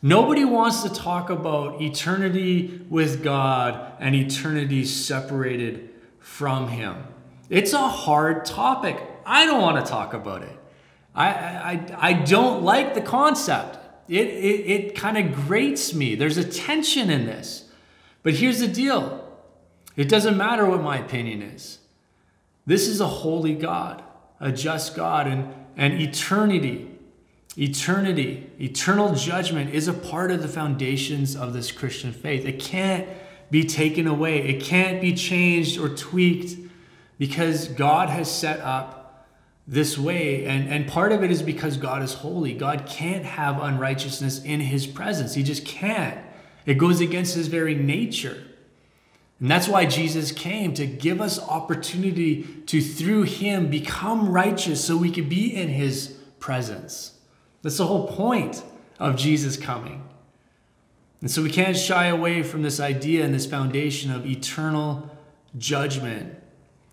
Nobody 0.00 0.44
wants 0.44 0.84
to 0.84 0.90
talk 0.90 1.28
about 1.28 1.82
eternity 1.82 2.86
with 2.88 3.24
God 3.24 3.92
and 3.98 4.14
eternity 4.14 4.84
separated 4.84 5.90
from 6.20 6.68
Him. 6.68 7.04
It's 7.50 7.72
a 7.72 7.88
hard 7.88 8.44
topic. 8.44 8.96
I 9.28 9.44
don't 9.44 9.60
want 9.60 9.84
to 9.84 9.88
talk 9.88 10.14
about 10.14 10.42
it. 10.42 10.58
I, 11.14 11.28
I, 11.28 11.96
I 11.98 12.12
don't 12.14 12.62
like 12.62 12.94
the 12.94 13.02
concept. 13.02 13.78
It, 14.08 14.26
it, 14.26 14.70
it 14.70 14.94
kind 14.96 15.18
of 15.18 15.34
grates 15.46 15.92
me. 15.92 16.14
There's 16.14 16.38
a 16.38 16.44
tension 16.44 17.10
in 17.10 17.26
this. 17.26 17.68
But 18.22 18.34
here's 18.34 18.60
the 18.60 18.68
deal 18.68 19.24
it 19.96 20.08
doesn't 20.08 20.36
matter 20.36 20.64
what 20.64 20.82
my 20.82 20.96
opinion 20.96 21.42
is. 21.42 21.78
This 22.66 22.88
is 22.88 23.00
a 23.00 23.06
holy 23.06 23.54
God, 23.54 24.02
a 24.40 24.50
just 24.50 24.94
God, 24.96 25.26
and, 25.26 25.52
and 25.76 26.00
eternity, 26.00 26.88
eternity, 27.56 28.50
eternal 28.60 29.14
judgment 29.14 29.74
is 29.74 29.88
a 29.88 29.92
part 29.92 30.30
of 30.30 30.40
the 30.40 30.48
foundations 30.48 31.36
of 31.36 31.52
this 31.52 31.70
Christian 31.70 32.12
faith. 32.12 32.46
It 32.46 32.60
can't 32.60 33.08
be 33.50 33.64
taken 33.64 34.06
away, 34.06 34.38
it 34.48 34.62
can't 34.62 35.00
be 35.00 35.14
changed 35.14 35.78
or 35.78 35.88
tweaked 35.88 36.56
because 37.18 37.68
God 37.68 38.08
has 38.08 38.30
set 38.30 38.60
up 38.60 38.97
this 39.68 39.98
way. 39.98 40.46
And, 40.46 40.66
and 40.68 40.88
part 40.88 41.12
of 41.12 41.22
it 41.22 41.30
is 41.30 41.42
because 41.42 41.76
God 41.76 42.02
is 42.02 42.14
holy. 42.14 42.54
God 42.54 42.86
can't 42.86 43.24
have 43.26 43.62
unrighteousness 43.62 44.42
in 44.42 44.60
his 44.60 44.86
presence. 44.86 45.34
He 45.34 45.42
just 45.42 45.66
can't. 45.66 46.18
It 46.64 46.78
goes 46.78 47.00
against 47.00 47.34
his 47.34 47.48
very 47.48 47.74
nature. 47.74 48.42
And 49.40 49.50
that's 49.50 49.68
why 49.68 49.84
Jesus 49.84 50.32
came 50.32 50.72
to 50.74 50.86
give 50.86 51.20
us 51.20 51.38
opportunity 51.38 52.44
to, 52.66 52.80
through 52.80 53.24
him, 53.24 53.68
become 53.68 54.30
righteous 54.30 54.82
so 54.84 54.96
we 54.96 55.12
could 55.12 55.28
be 55.28 55.54
in 55.54 55.68
his 55.68 56.16
presence. 56.40 57.18
That's 57.62 57.76
the 57.76 57.86
whole 57.86 58.08
point 58.08 58.64
of 58.98 59.16
Jesus 59.16 59.56
coming. 59.56 60.02
And 61.20 61.30
so 61.30 61.42
we 61.42 61.50
can't 61.50 61.76
shy 61.76 62.06
away 62.06 62.42
from 62.42 62.62
this 62.62 62.80
idea 62.80 63.24
and 63.24 63.34
this 63.34 63.46
foundation 63.46 64.10
of 64.10 64.24
eternal 64.24 65.10
judgment. 65.58 66.36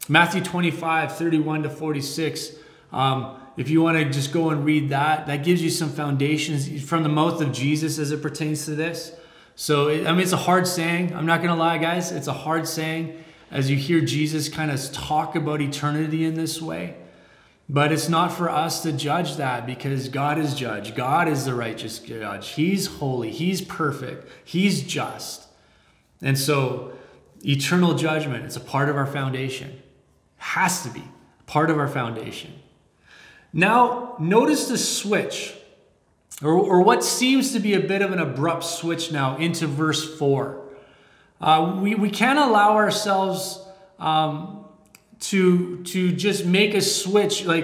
Matthew 0.10 0.44
25, 0.44 1.18
31 1.18 1.64
to 1.64 1.70
46 1.70 2.52
um, 2.92 3.38
if 3.58 3.70
you 3.70 3.82
want 3.82 3.98
to 3.98 4.06
just 4.06 4.32
go 4.32 4.50
and 4.50 4.66
read 4.66 4.90
that, 4.90 5.28
that 5.28 5.44
gives 5.44 5.62
you 5.62 5.70
some 5.70 5.90
foundations 5.90 6.84
from 6.84 7.04
the 7.04 7.10
mouth 7.10 7.42
of 7.42 7.52
Jesus 7.52 7.98
as 7.98 8.12
it 8.12 8.22
pertains 8.22 8.66
to 8.66 8.76
this. 8.76 9.14
So, 9.56 9.90
I 9.90 10.12
mean, 10.12 10.20
it's 10.20 10.34
a 10.34 10.38
hard 10.38 10.68
saying. 10.68 11.16
I'm 11.16 11.26
not 11.26 11.38
going 11.38 11.50
to 11.50 11.56
lie, 11.56 11.78
guys. 11.78 12.12
It's 12.12 12.28
a 12.28 12.34
hard 12.34 12.68
saying 12.68 13.24
as 13.52 13.70
you 13.70 13.78
hear 13.78 14.02
Jesus 14.02 14.50
kind 14.50 14.72
of 14.72 14.92
talk 14.92 15.36
about 15.36 15.62
eternity 15.62 16.26
in 16.26 16.34
this 16.34 16.62
way. 16.62 16.96
But 17.68 17.92
it's 17.92 18.10
not 18.10 18.32
for 18.32 18.50
us 18.50 18.84
to 18.84 18.92
judge 18.92 19.38
that 19.38 19.66
because 19.66 20.10
God 20.10 20.38
is 20.38 20.54
judge. 20.54 20.94
God 20.94 21.28
is 21.28 21.46
the 21.46 21.56
righteous 21.56 22.00
judge. 22.00 22.50
He's 22.50 22.86
holy. 22.86 23.32
He's 23.32 23.62
perfect. 23.62 24.30
He's 24.44 24.84
just. 24.84 25.48
And 26.22 26.38
so, 26.38 26.94
eternal 27.44 27.96
judgment, 27.96 28.46
it's 28.46 28.56
a 28.56 28.62
part 28.62 28.90
of 28.90 28.96
our 28.96 29.08
foundation. 29.08 29.82
Has 30.38 30.84
to 30.84 30.90
be 30.90 31.04
part 31.48 31.72
of 31.72 31.80
our 31.80 31.88
foundation. 31.88 32.54
Now, 33.58 34.18
notice 34.20 34.68
the 34.68 34.78
switch, 34.78 35.54
or, 36.44 36.52
or 36.52 36.82
what 36.82 37.06
seems 37.06 37.54
to 37.54 37.60
be 37.62 37.74
a 37.74 37.80
bit 37.80 38.02
of 38.02 38.12
an 38.12 38.20
abrupt 38.20 38.66
switch 38.66 39.14
now 39.14 39.38
into 39.38 39.66
verse 39.66 40.20
4. 40.20 40.62
Uh, 41.40 41.80
we, 41.82 41.96
we 41.96 42.10
can't 42.10 42.38
allow 42.38 42.74
ourselves 42.76 43.66
um, 43.98 44.66
to, 45.22 45.82
to 45.84 46.12
just 46.12 46.46
make 46.46 46.74
a 46.74 46.82
switch. 46.82 47.46
Like, 47.46 47.64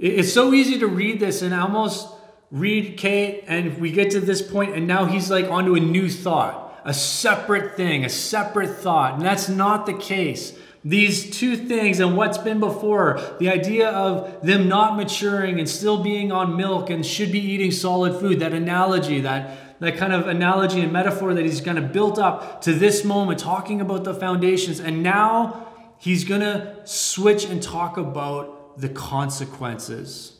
it, 0.00 0.18
it's 0.18 0.32
so 0.32 0.52
easy 0.52 0.80
to 0.80 0.88
read 0.88 1.20
this 1.20 1.40
and 1.40 1.54
almost 1.54 2.08
read 2.50 2.96
Kate, 2.96 3.44
and 3.46 3.78
we 3.78 3.92
get 3.92 4.10
to 4.10 4.20
this 4.20 4.42
point, 4.42 4.74
and 4.74 4.88
now 4.88 5.04
he's 5.04 5.30
like 5.30 5.48
onto 5.48 5.76
a 5.76 5.80
new 5.80 6.10
thought, 6.10 6.80
a 6.84 6.92
separate 6.92 7.76
thing, 7.76 8.04
a 8.04 8.08
separate 8.08 8.76
thought. 8.78 9.14
And 9.14 9.22
that's 9.22 9.48
not 9.48 9.86
the 9.86 9.94
case 9.94 10.58
these 10.84 11.30
two 11.30 11.56
things 11.56 12.00
and 12.00 12.16
what's 12.16 12.38
been 12.38 12.60
before. 12.60 13.20
The 13.38 13.48
idea 13.48 13.90
of 13.90 14.42
them 14.42 14.68
not 14.68 14.96
maturing 14.96 15.58
and 15.58 15.68
still 15.68 16.02
being 16.02 16.30
on 16.32 16.56
milk 16.56 16.90
and 16.90 17.04
should 17.04 17.32
be 17.32 17.40
eating 17.40 17.70
solid 17.70 18.18
food 18.20 18.40
that 18.40 18.52
analogy 18.52 19.20
that 19.20 19.58
that 19.80 19.96
kind 19.96 20.12
of 20.12 20.26
analogy 20.26 20.80
and 20.80 20.92
metaphor 20.92 21.34
that 21.34 21.44
he's 21.44 21.60
kind 21.60 21.78
of 21.78 21.92
built 21.92 22.18
up 22.18 22.62
to 22.62 22.72
this 22.72 23.04
moment 23.04 23.38
talking 23.38 23.80
about 23.80 24.02
the 24.02 24.12
foundations. 24.12 24.80
And 24.80 25.04
now 25.04 25.68
he's 25.98 26.24
going 26.24 26.40
to 26.40 26.76
switch 26.84 27.44
and 27.44 27.62
talk 27.62 27.96
about 27.96 28.80
the 28.80 28.88
consequences. 28.88 30.36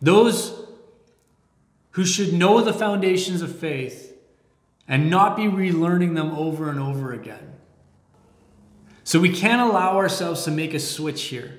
Those 0.00 0.66
who 1.92 2.04
should 2.04 2.32
know 2.32 2.60
the 2.60 2.72
foundations 2.72 3.42
of 3.42 3.58
faith 3.58 4.16
and 4.86 5.10
not 5.10 5.36
be 5.36 5.44
relearning 5.44 6.14
them 6.14 6.30
over 6.30 6.70
and 6.70 6.78
over 6.78 7.12
again 7.12 7.59
so 9.10 9.18
we 9.18 9.32
can't 9.32 9.60
allow 9.60 9.96
ourselves 9.96 10.44
to 10.44 10.52
make 10.52 10.72
a 10.72 10.78
switch 10.78 11.24
here. 11.24 11.58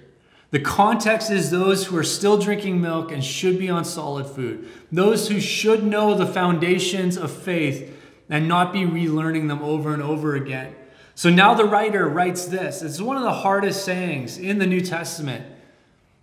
The 0.52 0.62
context 0.62 1.30
is 1.30 1.52
those 1.52 1.86
who 1.86 1.98
are 1.98 2.04
still 2.04 2.38
drinking 2.38 2.80
milk 2.80 3.12
and 3.12 3.22
should 3.22 3.60
be 3.60 3.70
on 3.70 3.84
solid 3.84 4.26
food. 4.26 4.70
Those 4.90 5.28
who 5.28 5.42
should 5.42 5.84
know 5.84 6.16
the 6.16 6.26
foundations 6.26 7.18
of 7.18 7.30
faith 7.30 7.94
and 8.30 8.48
not 8.48 8.72
be 8.72 8.84
relearning 8.84 9.50
them 9.50 9.62
over 9.62 9.94
and 9.94 10.02
over 10.02 10.34
again. 10.34 10.74
So 11.14 11.30
now 11.30 11.54
the 11.54 11.66
writer 11.66 12.08
writes 12.08 12.46
this. 12.46 12.82
It's 12.82 13.02
one 13.02 13.18
of 13.18 13.24
the 13.24 13.34
hardest 13.34 13.84
sayings 13.84 14.38
in 14.38 14.58
the 14.58 14.66
New 14.66 14.80
Testament. 14.80 15.46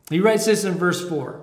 He 0.09 0.21
writes 0.21 0.47
this 0.47 0.65
in 0.65 0.77
verse 0.77 1.07
4 1.07 1.43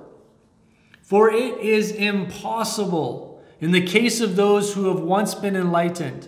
For 1.04 1.30
it 1.30 1.60
is 1.60 1.92
impossible 1.92 3.40
in 3.62 3.72
the 3.72 3.86
case 3.86 4.20
of 4.20 4.36
those 4.36 4.74
who 4.74 4.88
have 4.88 5.04
once 5.04 5.36
been 5.36 5.56
enlightened, 5.56 6.28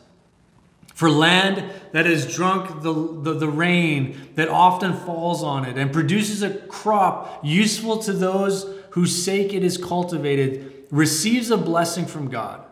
For 1.01 1.09
land 1.09 1.67
that 1.93 2.05
has 2.05 2.31
drunk 2.31 2.83
the, 2.83 2.93
the, 2.93 3.33
the, 3.33 3.49
rain 3.49 4.15
that 4.35 4.49
often 4.49 4.93
falls 4.93 5.41
on 5.41 5.65
it 5.65 5.75
and 5.75 5.91
produces 5.91 6.43
a 6.43 6.51
crop 6.51 7.43
useful 7.43 7.97
to 8.03 8.13
those 8.13 8.71
whose 8.91 9.25
sake 9.25 9.51
it 9.51 9.63
is 9.63 9.79
cultivated 9.79 10.85
receives 10.91 11.49
a 11.49 11.57
blessing 11.57 12.05
from 12.05 12.29
God. 12.29 12.63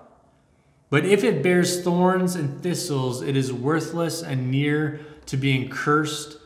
But 0.91 1.05
if 1.05 1.23
it 1.23 1.41
bears 1.41 1.83
thorns 1.83 2.35
and 2.35 2.61
thistles, 2.61 3.23
it 3.23 3.35
is 3.35 3.51
worthless 3.51 4.21
and 4.21 4.51
near 4.51 4.99
to 5.25 5.35
being 5.35 5.67
cursed, 5.67 6.37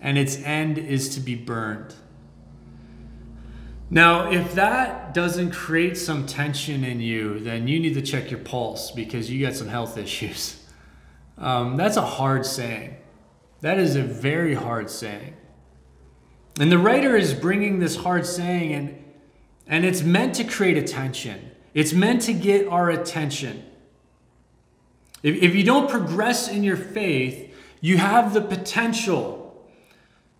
and 0.00 0.16
its 0.16 0.36
end 0.44 0.78
is 0.78 1.12
to 1.16 1.20
be 1.20 1.34
burned. 1.34 1.92
Now, 3.90 4.30
if 4.30 4.54
that 4.54 5.12
doesn't 5.12 5.50
create 5.50 5.96
some 5.96 6.24
tension 6.24 6.84
in 6.84 7.00
you, 7.00 7.40
then 7.40 7.66
you 7.66 7.80
need 7.80 7.94
to 7.94 8.02
check 8.02 8.30
your 8.30 8.38
pulse 8.38 8.92
because 8.92 9.28
you 9.28 9.44
got 9.44 9.56
some 9.56 9.66
health 9.66 9.98
issues. 9.98 10.60
Um, 11.42 11.76
that's 11.76 11.96
a 11.96 12.02
hard 12.02 12.46
saying. 12.46 12.96
That 13.60 13.78
is 13.78 13.96
a 13.96 14.02
very 14.02 14.54
hard 14.54 14.88
saying. 14.88 15.34
And 16.58 16.70
the 16.70 16.78
writer 16.78 17.16
is 17.16 17.34
bringing 17.34 17.80
this 17.80 17.96
hard 17.96 18.24
saying, 18.24 18.72
and, 18.72 19.04
and 19.66 19.84
it's 19.84 20.02
meant 20.02 20.36
to 20.36 20.44
create 20.44 20.78
attention. 20.78 21.50
It's 21.74 21.92
meant 21.92 22.22
to 22.22 22.32
get 22.32 22.68
our 22.68 22.90
attention. 22.90 23.64
If, 25.22 25.42
if 25.42 25.54
you 25.54 25.64
don't 25.64 25.90
progress 25.90 26.48
in 26.48 26.62
your 26.62 26.76
faith, 26.76 27.52
you 27.80 27.98
have 27.98 28.34
the 28.34 28.40
potential 28.40 29.66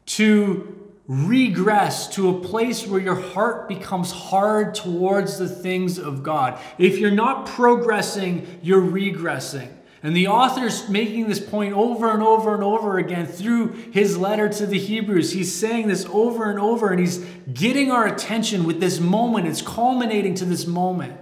to 0.07 0.79
regress 1.09 2.09
to 2.15 2.29
a 2.29 2.41
place 2.41 2.87
where 2.87 3.01
your 3.01 3.17
heart 3.17 3.69
becomes 3.69 4.13
hard 4.13 4.75
towards 4.75 5.39
the 5.39 5.49
things 5.49 5.99
of 5.99 6.23
God. 6.23 6.61
If 6.79 6.99
you're 6.99 7.11
not 7.11 7.47
progressing, 7.47 8.61
you're 8.63 8.81
regressing. 8.81 9.69
And 10.03 10.17
the 10.17 10.27
author's 10.27 10.89
making 10.89 11.29
this 11.29 11.39
point 11.39 11.75
over 11.75 12.11
and 12.11 12.23
over 12.23 12.55
and 12.55 12.65
over 12.65 12.99
again 12.99 13.27
through 13.27 13.69
his 13.93 14.19
letter 14.19 14.49
to 14.49 14.67
the 14.67 14.79
Hebrews. 14.79 15.33
He's 15.33 15.55
saying 15.55 15.87
this 15.87 16.07
over 16.11 16.51
and 16.51 16.59
over, 16.59 16.89
and 16.89 16.99
he's 16.99 17.19
getting 17.53 17.93
our 17.93 18.07
attention 18.07 18.65
with 18.65 18.81
this 18.81 18.99
moment. 18.99 19.47
It's 19.47 19.63
culminating 19.63 20.35
to 20.37 20.45
this 20.45 20.67
moment. 20.67 21.19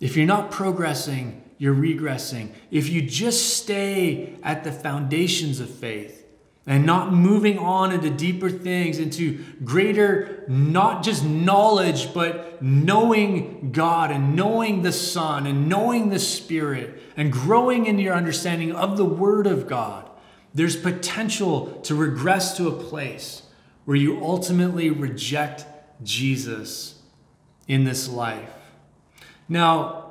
If 0.00 0.16
you're 0.16 0.26
not 0.26 0.50
progressing, 0.50 1.42
you're 1.58 1.74
regressing. 1.74 2.52
If 2.70 2.88
you 2.88 3.02
just 3.02 3.58
stay 3.58 4.36
at 4.42 4.64
the 4.64 4.72
foundations 4.72 5.60
of 5.60 5.68
faith, 5.68 6.21
and 6.66 6.86
not 6.86 7.12
moving 7.12 7.58
on 7.58 7.92
into 7.92 8.08
deeper 8.08 8.48
things, 8.48 8.98
into 8.98 9.44
greater, 9.64 10.44
not 10.46 11.02
just 11.02 11.24
knowledge, 11.24 12.14
but 12.14 12.62
knowing 12.62 13.72
God 13.72 14.12
and 14.12 14.36
knowing 14.36 14.82
the 14.82 14.92
Son 14.92 15.46
and 15.46 15.68
knowing 15.68 16.10
the 16.10 16.20
Spirit 16.20 17.02
and 17.16 17.32
growing 17.32 17.86
in 17.86 17.98
your 17.98 18.14
understanding 18.14 18.72
of 18.72 18.96
the 18.96 19.04
Word 19.04 19.46
of 19.46 19.66
God, 19.66 20.08
there's 20.54 20.76
potential 20.76 21.80
to 21.82 21.94
regress 21.94 22.56
to 22.56 22.68
a 22.68 22.72
place 22.72 23.42
where 23.84 23.96
you 23.96 24.22
ultimately 24.24 24.90
reject 24.90 25.64
Jesus 26.04 27.00
in 27.66 27.84
this 27.84 28.08
life. 28.08 28.50
Now, 29.48 30.01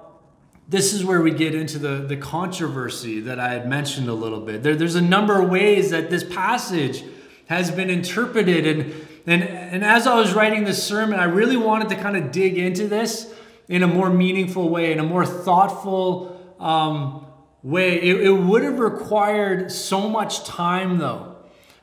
this 0.67 0.93
is 0.93 1.03
where 1.03 1.21
we 1.21 1.31
get 1.31 1.53
into 1.53 1.77
the, 1.79 2.05
the 2.07 2.15
controversy 2.17 3.19
that 3.21 3.39
I 3.39 3.49
had 3.49 3.67
mentioned 3.67 4.07
a 4.07 4.13
little 4.13 4.39
bit. 4.39 4.63
There, 4.63 4.75
there's 4.75 4.95
a 4.95 5.01
number 5.01 5.41
of 5.41 5.49
ways 5.49 5.89
that 5.89 6.09
this 6.09 6.23
passage 6.23 7.03
has 7.47 7.69
been 7.71 7.89
interpreted. 7.89 8.65
And, 8.65 8.93
and, 9.27 9.43
and 9.43 9.83
as 9.83 10.07
I 10.07 10.15
was 10.15 10.33
writing 10.33 10.63
this 10.63 10.81
sermon, 10.81 11.19
I 11.19 11.25
really 11.25 11.57
wanted 11.57 11.89
to 11.89 11.95
kind 11.95 12.15
of 12.15 12.31
dig 12.31 12.57
into 12.57 12.87
this 12.87 13.33
in 13.67 13.83
a 13.83 13.87
more 13.87 14.09
meaningful 14.09 14.69
way, 14.69 14.91
in 14.91 14.99
a 14.99 15.03
more 15.03 15.25
thoughtful 15.25 16.55
um, 16.59 17.25
way. 17.63 18.01
It, 18.01 18.21
it 18.21 18.31
would 18.31 18.63
have 18.63 18.79
required 18.79 19.71
so 19.71 20.09
much 20.09 20.45
time, 20.45 20.97
though, 20.97 21.35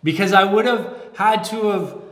because 0.03 0.33
I 0.33 0.45
would 0.45 0.65
have 0.65 0.97
had 1.15 1.45
to 1.45 1.67
have 1.69 2.03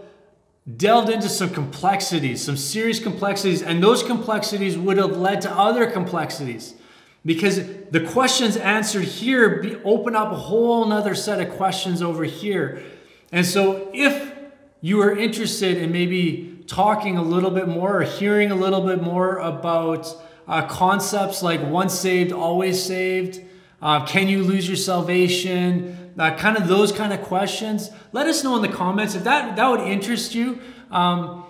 delved 0.74 1.08
into 1.08 1.28
some 1.28 1.50
complexities, 1.50 2.42
some 2.42 2.56
serious 2.56 2.98
complexities, 2.98 3.62
and 3.62 3.82
those 3.82 4.02
complexities 4.02 4.76
would 4.76 4.96
have 4.96 5.16
led 5.16 5.40
to 5.42 5.50
other 5.50 5.86
complexities. 5.86 6.74
Because 7.24 7.56
the 7.90 8.00
questions 8.00 8.56
answered 8.56 9.04
here 9.04 9.60
be, 9.60 9.76
open 9.84 10.14
up 10.16 10.32
a 10.32 10.36
whole 10.36 10.84
nother 10.86 11.14
set 11.14 11.40
of 11.40 11.56
questions 11.56 12.02
over 12.02 12.24
here. 12.24 12.82
And 13.32 13.44
so 13.44 13.90
if 13.92 14.32
you 14.80 15.00
are 15.02 15.16
interested 15.16 15.76
in 15.76 15.90
maybe 15.92 16.62
talking 16.66 17.16
a 17.16 17.22
little 17.22 17.50
bit 17.50 17.68
more 17.68 18.00
or 18.00 18.02
hearing 18.02 18.50
a 18.50 18.54
little 18.54 18.80
bit 18.80 19.02
more 19.02 19.38
about 19.38 20.06
uh, 20.46 20.66
concepts 20.66 21.42
like 21.42 21.62
once 21.62 21.94
saved, 21.94 22.32
always 22.32 22.80
saved, 22.82 23.40
uh, 23.82 24.04
can 24.06 24.28
you 24.28 24.42
lose 24.42 24.68
your 24.68 24.76
salvation, 24.76 26.05
uh, 26.18 26.36
kind 26.36 26.56
of 26.56 26.68
those 26.68 26.92
kind 26.92 27.12
of 27.12 27.22
questions, 27.22 27.90
let 28.12 28.26
us 28.26 28.42
know 28.42 28.56
in 28.56 28.62
the 28.62 28.68
comments 28.68 29.14
if 29.14 29.24
that, 29.24 29.56
that 29.56 29.68
would 29.68 29.80
interest 29.80 30.34
you. 30.34 30.60
Um, 30.90 31.44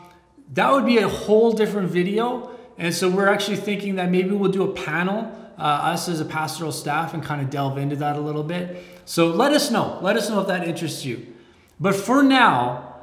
that 0.54 0.72
would 0.72 0.86
be 0.86 0.98
a 0.98 1.08
whole 1.08 1.52
different 1.52 1.90
video. 1.90 2.50
And 2.78 2.94
so 2.94 3.08
we're 3.08 3.28
actually 3.28 3.56
thinking 3.56 3.96
that 3.96 4.10
maybe 4.10 4.30
we'll 4.30 4.50
do 4.50 4.62
a 4.62 4.72
panel, 4.72 5.32
uh, 5.58 5.62
us 5.62 6.08
as 6.08 6.20
a 6.20 6.24
pastoral 6.24 6.72
staff, 6.72 7.14
and 7.14 7.22
kind 7.22 7.40
of 7.40 7.50
delve 7.50 7.78
into 7.78 7.96
that 7.96 8.16
a 8.16 8.20
little 8.20 8.42
bit. 8.42 8.82
So 9.04 9.28
let 9.28 9.52
us 9.52 9.70
know. 9.70 9.98
Let 10.02 10.16
us 10.16 10.28
know 10.28 10.40
if 10.40 10.48
that 10.48 10.66
interests 10.66 11.04
you. 11.04 11.34
But 11.78 11.94
for 11.94 12.22
now, 12.22 12.94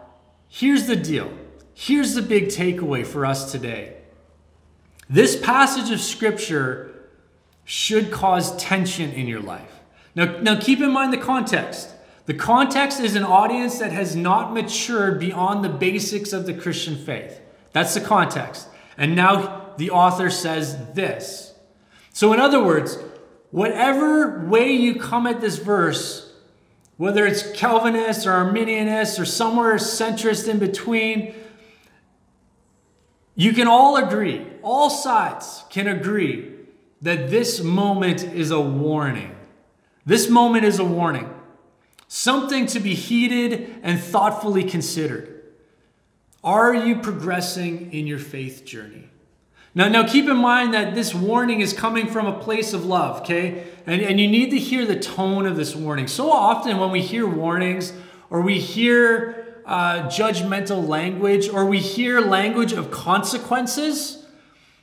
here's 0.47 0.86
the 0.88 0.95
deal. 0.95 1.32
Here's 1.73 2.13
the 2.13 2.21
big 2.21 2.47
takeaway 2.47 3.06
for 3.06 3.26
us 3.26 3.52
today. 3.52 3.97
This 5.10 5.36
passage 5.36 5.91
of 5.91 5.99
scripture 5.99 7.10
should 7.65 8.12
cause 8.12 8.56
tension 8.58 9.12
in 9.12 9.28
your 9.28 9.41
life. 9.41 9.80
Now, 10.15 10.38
now 10.39 10.60
keep 10.60 10.80
in 10.80 10.91
mind 10.91 11.13
the 11.13 11.17
context. 11.17 11.89
The 12.26 12.34
context 12.34 12.99
is 12.99 13.15
an 13.15 13.23
audience 13.23 13.80
that 13.80 13.91
has 13.91 14.15
not 14.15 14.54
matured 14.54 15.19
beyond 15.19 15.63
the 15.63 15.69
basics 15.69 16.32
of 16.32 16.45
the 16.45 16.54
Christian 16.54 16.95
faith. 16.95 17.39
That's 17.73 17.93
the 17.93 18.02
context. 18.02 18.67
And 18.97 19.15
now 19.15 19.73
the 19.78 19.89
author 19.89 20.30
says 20.30 20.78
this. 20.93 21.54
So, 22.13 22.32
in 22.32 22.39
other 22.39 22.63
words, 22.63 22.97
whatever 23.52 24.45
way 24.47 24.71
you 24.71 24.95
come 24.95 25.28
at 25.28 25.41
this 25.41 25.58
verse, 25.58 26.32
whether 26.97 27.26
it's 27.26 27.52
Calvinist 27.52 28.28
or 28.28 28.32
Arminianist 28.32 29.19
or 29.19 29.26
somewhere 29.26 29.76
centrist 29.76 30.47
in 30.47 30.60
between, 30.60 31.34
you 33.36 33.52
can 33.52 33.67
all 33.67 33.97
agree, 33.97 34.45
all 34.62 34.89
sides 34.89 35.63
can 35.71 35.88
agree 35.88 36.52
that 37.02 37.32
this 37.32 37.62
moment 37.62 38.23
is 38.23 38.52
a 38.52 38.62
warning. 38.62 39.33
This 40.06 40.30
moment 40.30 40.66
is 40.66 40.80
a 40.80 40.84
warning, 40.84 41.34
something 42.08 42.66
to 42.68 42.80
be 42.80 42.94
heeded 42.94 43.80
and 43.84 44.00
thoughtfully 44.00 44.63
considered. 44.63 45.30
Are 46.44 46.74
you 46.74 46.98
progressing 46.98 47.94
in 47.94 48.06
your 48.06 48.20
faith 48.20 48.66
journey? 48.66 49.10
Now, 49.76 49.88
now 49.88 50.06
keep 50.06 50.28
in 50.28 50.38
mind 50.38 50.74
that 50.74 50.94
this 50.94 51.16
warning 51.16 51.62
is 51.62 51.74
coming 51.74 52.08
from 52.08 52.28
a 52.28 52.38
place 52.38 52.74
of 52.74 52.86
love, 52.86 53.22
okay? 53.22 53.63
And, 53.88 54.02
and 54.02 54.20
you 54.20 54.28
need 54.28 54.52
to 54.52 54.60
hear 54.60 54.86
the 54.86 55.00
tone 55.00 55.46
of 55.46 55.56
this 55.56 55.76
warning. 55.76 56.08
So 56.08 56.32
often 56.32 56.78
when 56.78 56.92
we 56.92 57.02
hear 57.02 57.26
warnings 57.26 57.94
or 58.30 58.42
we 58.42 58.60
hear 58.60 59.62
uh, 59.66 60.04
judgmental 60.10 60.88
language 60.88 61.50
or 61.50 61.66
we 61.66 61.80
hear 61.80 62.20
language 62.20 62.74
of 62.74 62.92
consequences, 62.92 64.26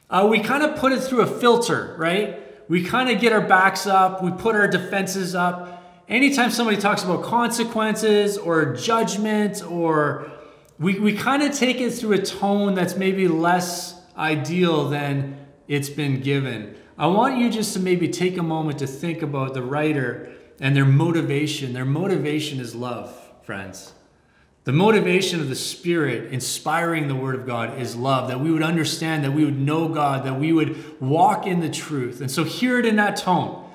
uh, 0.09 0.27
we 0.29 0.41
kind 0.41 0.63
of 0.65 0.77
put 0.77 0.93
it 0.93 1.01
through 1.01 1.21
a 1.21 1.27
filter, 1.27 1.95
right? 1.99 2.40
We 2.71 2.85
kind 2.85 3.11
of 3.11 3.21
get 3.21 3.33
our 3.33 3.41
backs 3.41 3.89
up, 3.89 4.23
we 4.23 4.31
put 4.31 4.55
our 4.55 4.69
defenses 4.69 5.35
up. 5.35 5.83
Anytime 6.09 6.53
somebody 6.53 6.77
talks 6.77 7.03
about 7.03 7.25
consequences 7.25 8.39
or 8.39 8.77
judgment, 8.77 9.69
or 9.69 10.31
we, 10.79 10.97
we 11.01 11.13
kind 11.13 11.43
of 11.43 11.53
take 11.53 11.81
it 11.81 11.91
through 11.91 12.13
a 12.13 12.23
tone 12.23 12.75
that's 12.75 12.95
maybe 12.95 13.27
less 13.27 14.01
ideal 14.17 14.89
than 14.89 15.37
it's 15.67 15.91
been 15.91 16.21
given. 16.21 16.77
I 16.97 17.09
want 17.09 17.39
you 17.39 17.51
just 17.51 17.73
to 17.73 17.81
maybe 17.81 18.07
take 18.07 18.37
a 18.37 18.43
moment 18.45 18.79
to 18.79 18.87
think 18.87 19.23
about 19.23 19.53
the 19.53 19.63
writer 19.63 20.33
and 20.61 20.77
their 20.77 20.85
motivation. 20.85 21.73
Their 21.73 21.85
motivation 21.85 22.61
is 22.61 22.77
love, 22.77 23.13
friends. 23.43 23.95
The 24.71 24.77
motivation 24.77 25.41
of 25.41 25.49
the 25.49 25.57
Spirit 25.57 26.33
inspiring 26.33 27.09
the 27.09 27.17
Word 27.17 27.35
of 27.35 27.45
God 27.45 27.81
is 27.81 27.97
love, 27.97 28.29
that 28.29 28.39
we 28.39 28.53
would 28.53 28.63
understand, 28.63 29.25
that 29.25 29.33
we 29.33 29.45
would 29.45 29.59
know 29.59 29.89
God, 29.89 30.25
that 30.25 30.39
we 30.39 30.53
would 30.53 31.01
walk 31.01 31.45
in 31.45 31.59
the 31.59 31.69
truth. 31.69 32.21
And 32.21 32.31
so 32.31 32.45
hear 32.45 32.79
it 32.79 32.87
in 32.87 32.95
that 32.95 33.17
tone. 33.17 33.69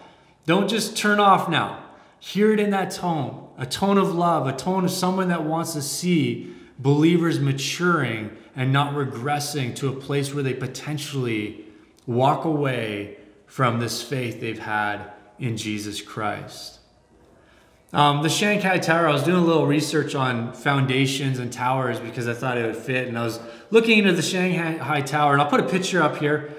Don't 0.45 0.69
just 0.69 0.95
turn 0.95 1.19
off 1.19 1.49
now. 1.49 1.83
Hear 2.21 2.53
it 2.53 2.61
in 2.61 2.69
that 2.69 2.91
tone 2.91 3.45
a 3.57 3.65
tone 3.65 3.97
of 3.97 4.15
love, 4.15 4.47
a 4.47 4.53
tone 4.53 4.85
of 4.85 4.89
someone 4.91 5.27
that 5.27 5.43
wants 5.43 5.73
to 5.73 5.81
see 5.81 6.55
believers 6.79 7.41
maturing 7.41 8.31
and 8.55 8.71
not 8.71 8.93
regressing 8.93 9.75
to 9.75 9.89
a 9.89 9.93
place 9.93 10.33
where 10.33 10.43
they 10.43 10.53
potentially 10.53 11.65
walk 12.07 12.45
away 12.45 13.17
from 13.47 13.81
this 13.81 14.01
faith 14.01 14.39
they've 14.39 14.59
had 14.59 15.11
in 15.39 15.57
Jesus 15.57 16.01
Christ. 16.01 16.74
Um, 17.95 18.23
the 18.23 18.29
Shanghai 18.29 18.77
Tower, 18.77 19.07
I 19.07 19.13
was 19.13 19.23
doing 19.23 19.41
a 19.41 19.45
little 19.45 19.65
research 19.65 20.15
on 20.15 20.51
foundations 20.51 21.39
and 21.39 21.51
towers 21.51 21.97
because 21.97 22.27
I 22.27 22.33
thought 22.33 22.57
it 22.57 22.65
would 22.65 22.75
fit. 22.75 23.07
And 23.07 23.17
I 23.17 23.23
was 23.23 23.39
looking 23.71 23.99
into 23.99 24.11
the 24.11 24.21
Shanghai 24.21 24.99
Tower, 24.99 25.31
and 25.31 25.41
I'll 25.41 25.49
put 25.49 25.61
a 25.61 25.69
picture 25.69 26.03
up 26.03 26.17
here. 26.17 26.53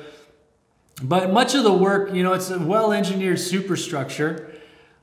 But 1.03 1.31
much 1.31 1.55
of 1.55 1.63
the 1.63 1.75
work, 1.75 2.15
you 2.15 2.23
know, 2.23 2.33
it's 2.33 2.49
a 2.49 2.59
well 2.59 2.91
engineered 2.91 3.39
superstructure. 3.39 4.51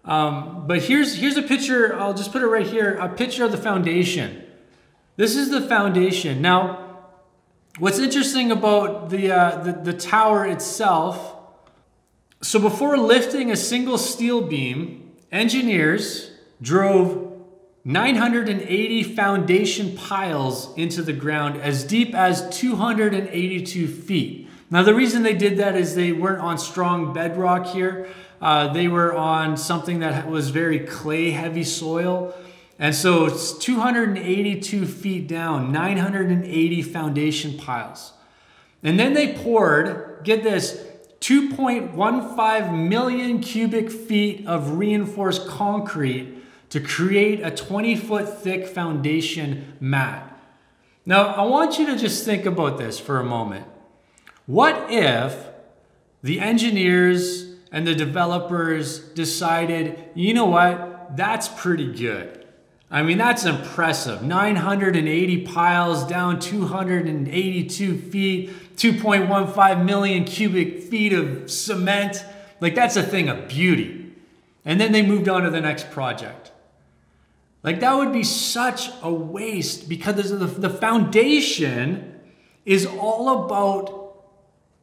Um, 0.05 0.65
but 0.65 0.81
here's, 0.81 1.13
here's 1.13 1.37
a 1.37 1.43
picture, 1.43 1.95
I'll 1.95 2.15
just 2.15 2.31
put 2.31 2.41
it 2.41 2.47
right 2.47 2.65
here 2.65 2.95
a 2.95 3.09
picture 3.09 3.45
of 3.45 3.51
the 3.51 3.57
foundation. 3.59 4.43
This 5.17 5.35
is 5.35 5.51
the 5.51 5.61
foundation. 5.61 6.41
Now, 6.41 7.11
what's 7.77 7.99
interesting 7.99 8.51
about 8.51 9.11
the, 9.11 9.31
uh, 9.31 9.63
the, 9.63 9.73
the 9.73 9.93
tower 9.93 10.47
itself, 10.47 11.35
so 12.41 12.57
before 12.57 12.97
lifting 12.97 13.51
a 13.51 13.55
single 13.55 13.99
steel 13.99 14.41
beam, 14.41 15.02
Engineers 15.33 16.29
drove 16.61 17.41
980 17.83 19.03
foundation 19.03 19.97
piles 19.97 20.71
into 20.77 21.01
the 21.01 21.11
ground 21.11 21.59
as 21.59 21.83
deep 21.83 22.13
as 22.13 22.47
282 22.55 23.87
feet. 23.87 24.47
Now, 24.69 24.83
the 24.83 24.93
reason 24.93 25.23
they 25.23 25.33
did 25.33 25.57
that 25.57 25.75
is 25.75 25.95
they 25.95 26.11
weren't 26.11 26.39
on 26.39 26.59
strong 26.59 27.13
bedrock 27.13 27.65
here. 27.65 28.07
Uh, 28.39 28.71
they 28.73 28.87
were 28.87 29.15
on 29.15 29.57
something 29.57 29.99
that 29.99 30.29
was 30.29 30.51
very 30.51 30.79
clay 30.79 31.31
heavy 31.31 31.63
soil. 31.63 32.35
And 32.77 32.93
so 32.93 33.25
it's 33.25 33.57
282 33.57 34.85
feet 34.85 35.27
down, 35.27 35.71
980 35.71 36.81
foundation 36.83 37.57
piles. 37.57 38.13
And 38.83 38.99
then 38.99 39.13
they 39.13 39.33
poured, 39.33 40.21
get 40.23 40.43
this, 40.43 40.85
2.15 41.23 42.89
million 42.89 43.39
cubic 43.39 43.89
feet 43.89 44.45
of 44.45 44.71
reinforced 44.71 45.47
concrete 45.47 46.35
to 46.69 46.81
create 46.81 47.39
a 47.39 47.49
20 47.49 47.95
foot 47.95 48.41
thick 48.41 48.67
foundation 48.67 49.77
mat. 49.79 50.37
Now, 51.05 51.27
I 51.27 51.43
want 51.43 51.79
you 51.79 51.85
to 51.85 51.95
just 51.95 52.25
think 52.25 52.45
about 52.45 52.77
this 52.77 52.99
for 52.99 53.21
a 53.21 53.23
moment. 53.23 53.65
What 54.47 54.87
if 54.89 55.47
the 56.21 56.41
engineers 56.41 57.55
and 57.71 57.87
the 57.87 57.95
developers 57.95 58.99
decided, 58.99 60.03
you 60.15 60.33
know 60.33 60.47
what, 60.47 61.15
that's 61.15 61.47
pretty 61.47 61.93
good? 61.93 62.45
I 62.91 63.01
mean, 63.01 63.17
that's 63.17 63.45
impressive. 63.45 64.23
980 64.23 65.47
piles 65.47 66.05
down 66.05 66.39
282 66.41 67.97
feet. 67.97 68.49
2.15 68.75 69.85
million 69.85 70.23
cubic 70.23 70.83
feet 70.83 71.13
of 71.13 71.49
cement. 71.49 72.23
Like, 72.59 72.75
that's 72.75 72.95
a 72.95 73.03
thing 73.03 73.29
of 73.29 73.47
beauty. 73.47 74.13
And 74.65 74.79
then 74.79 74.91
they 74.91 75.01
moved 75.01 75.27
on 75.27 75.43
to 75.43 75.49
the 75.49 75.61
next 75.61 75.91
project. 75.91 76.51
Like, 77.63 77.79
that 77.79 77.93
would 77.95 78.11
be 78.11 78.23
such 78.23 78.89
a 79.01 79.13
waste 79.13 79.87
because 79.87 80.29
the, 80.29 80.45
the 80.45 80.69
foundation 80.69 82.19
is 82.65 82.85
all 82.85 83.45
about 83.45 84.23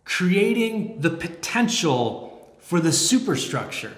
creating 0.05 1.01
the 1.01 1.11
potential 1.11 2.57
for 2.59 2.81
the 2.81 2.93
superstructure. 2.93 3.93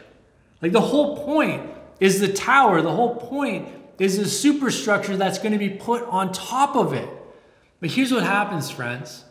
Like, 0.60 0.72
the 0.72 0.80
whole 0.80 1.24
point 1.24 1.70
is 2.00 2.20
the 2.20 2.32
tower, 2.32 2.82
the 2.82 2.94
whole 2.94 3.16
point 3.16 3.68
is 3.98 4.18
the 4.18 4.28
superstructure 4.28 5.16
that's 5.16 5.38
going 5.38 5.52
to 5.52 5.58
be 5.58 5.70
put 5.70 6.02
on 6.04 6.32
top 6.32 6.74
of 6.74 6.92
it. 6.92 7.08
But 7.80 7.90
here's 7.90 8.12
what 8.12 8.24
happens, 8.24 8.70
friends 8.70 9.24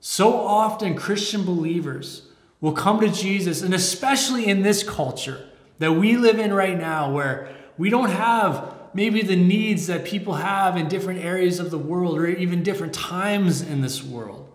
so 0.00 0.34
often, 0.34 0.96
Christian 0.96 1.44
believers 1.44 2.22
will 2.60 2.72
come 2.72 3.00
to 3.00 3.08
Jesus, 3.08 3.62
and 3.62 3.74
especially 3.74 4.46
in 4.46 4.62
this 4.62 4.82
culture 4.82 5.46
that 5.78 5.92
we 5.92 6.16
live 6.16 6.38
in 6.38 6.52
right 6.52 6.76
now, 6.76 7.12
where 7.12 7.54
we 7.76 7.90
don't 7.90 8.10
have 8.10 8.74
maybe 8.92 9.22
the 9.22 9.36
needs 9.36 9.86
that 9.86 10.04
people 10.04 10.34
have 10.34 10.76
in 10.76 10.88
different 10.88 11.20
areas 11.20 11.60
of 11.60 11.70
the 11.70 11.78
world 11.78 12.18
or 12.18 12.26
even 12.26 12.62
different 12.62 12.92
times 12.92 13.62
in 13.62 13.82
this 13.82 14.02
world. 14.02 14.50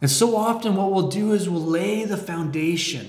And 0.00 0.10
so 0.10 0.36
often, 0.36 0.76
what 0.76 0.92
we'll 0.92 1.08
do 1.08 1.32
is 1.32 1.48
we'll 1.48 1.62
lay 1.62 2.04
the 2.04 2.16
foundation. 2.16 3.08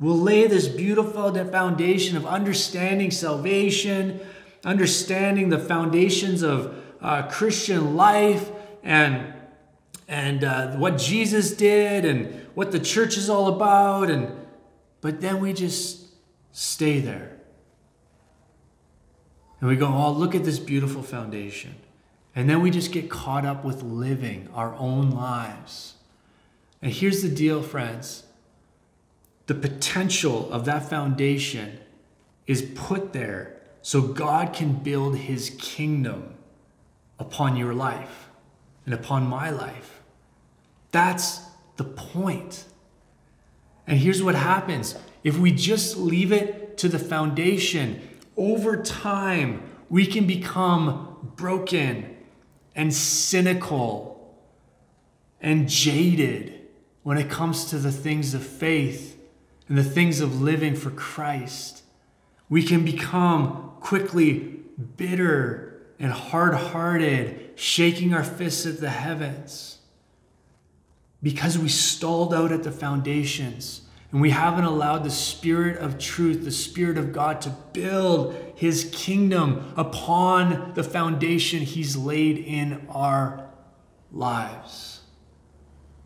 We'll 0.00 0.18
lay 0.18 0.46
this 0.46 0.68
beautiful 0.68 1.34
foundation 1.34 2.16
of 2.16 2.26
understanding 2.26 3.10
salvation, 3.10 4.20
understanding 4.64 5.50
the 5.50 5.58
foundations 5.58 6.42
of 6.42 6.82
uh, 7.00 7.28
Christian 7.28 7.94
life, 7.96 8.50
and 8.84 9.32
and 10.06 10.44
uh, 10.44 10.76
what 10.76 10.98
Jesus 10.98 11.56
did 11.56 12.04
and 12.04 12.46
what 12.54 12.70
the 12.70 12.78
church 12.78 13.16
is 13.16 13.28
all 13.28 13.48
about 13.48 14.10
and 14.10 14.30
but 15.00 15.20
then 15.20 15.40
we 15.40 15.52
just 15.52 16.06
stay 16.52 16.98
there. 16.98 17.36
And 19.60 19.68
we 19.68 19.76
go, 19.76 19.86
"Oh, 19.86 20.12
look 20.12 20.34
at 20.34 20.44
this 20.44 20.58
beautiful 20.58 21.02
foundation." 21.02 21.74
And 22.34 22.48
then 22.48 22.62
we 22.62 22.70
just 22.70 22.90
get 22.90 23.10
caught 23.10 23.44
up 23.44 23.64
with 23.64 23.82
living 23.82 24.48
our 24.54 24.74
own 24.74 25.10
lives. 25.10 25.94
And 26.82 26.92
here's 26.92 27.22
the 27.22 27.28
deal, 27.28 27.62
friends. 27.62 28.24
The 29.46 29.54
potential 29.54 30.50
of 30.50 30.64
that 30.64 30.88
foundation 30.88 31.78
is 32.46 32.62
put 32.74 33.12
there 33.12 33.60
so 33.82 34.00
God 34.00 34.52
can 34.52 34.72
build 34.72 35.16
his 35.16 35.50
kingdom 35.58 36.34
upon 37.18 37.56
your 37.56 37.74
life 37.74 38.23
and 38.84 38.94
upon 38.94 39.26
my 39.26 39.50
life. 39.50 40.02
That's 40.90 41.40
the 41.76 41.84
point. 41.84 42.64
And 43.86 43.98
here's 43.98 44.22
what 44.22 44.34
happens 44.34 44.96
if 45.22 45.38
we 45.38 45.52
just 45.52 45.96
leave 45.96 46.32
it 46.32 46.76
to 46.78 46.88
the 46.88 46.98
foundation, 46.98 48.08
over 48.36 48.76
time, 48.82 49.62
we 49.88 50.06
can 50.06 50.26
become 50.26 51.32
broken 51.36 52.16
and 52.74 52.92
cynical 52.92 54.36
and 55.40 55.68
jaded 55.68 56.60
when 57.02 57.18
it 57.18 57.30
comes 57.30 57.66
to 57.66 57.78
the 57.78 57.92
things 57.92 58.34
of 58.34 58.44
faith 58.44 59.18
and 59.68 59.78
the 59.78 59.84
things 59.84 60.20
of 60.20 60.40
living 60.40 60.74
for 60.74 60.90
Christ. 60.90 61.82
We 62.48 62.62
can 62.62 62.84
become 62.84 63.72
quickly 63.80 64.60
bitter 64.96 65.86
and 65.98 66.12
hard 66.12 66.54
hearted, 66.54 67.43
shaking 67.54 68.12
our 68.14 68.24
fists 68.24 68.66
at 68.66 68.80
the 68.80 68.90
heavens 68.90 69.78
because 71.22 71.58
we 71.58 71.68
stalled 71.68 72.34
out 72.34 72.52
at 72.52 72.62
the 72.62 72.72
foundations 72.72 73.82
and 74.12 74.20
we 74.20 74.30
haven't 74.30 74.64
allowed 74.64 75.02
the 75.02 75.10
Spirit 75.10 75.78
of 75.78 75.98
truth, 75.98 76.44
the 76.44 76.52
Spirit 76.52 76.98
of 76.98 77.12
God, 77.12 77.40
to 77.40 77.50
build 77.72 78.36
His 78.54 78.88
kingdom 78.92 79.72
upon 79.76 80.72
the 80.74 80.84
foundation 80.84 81.62
He's 81.62 81.96
laid 81.96 82.38
in 82.38 82.86
our 82.88 83.50
lives. 84.12 85.00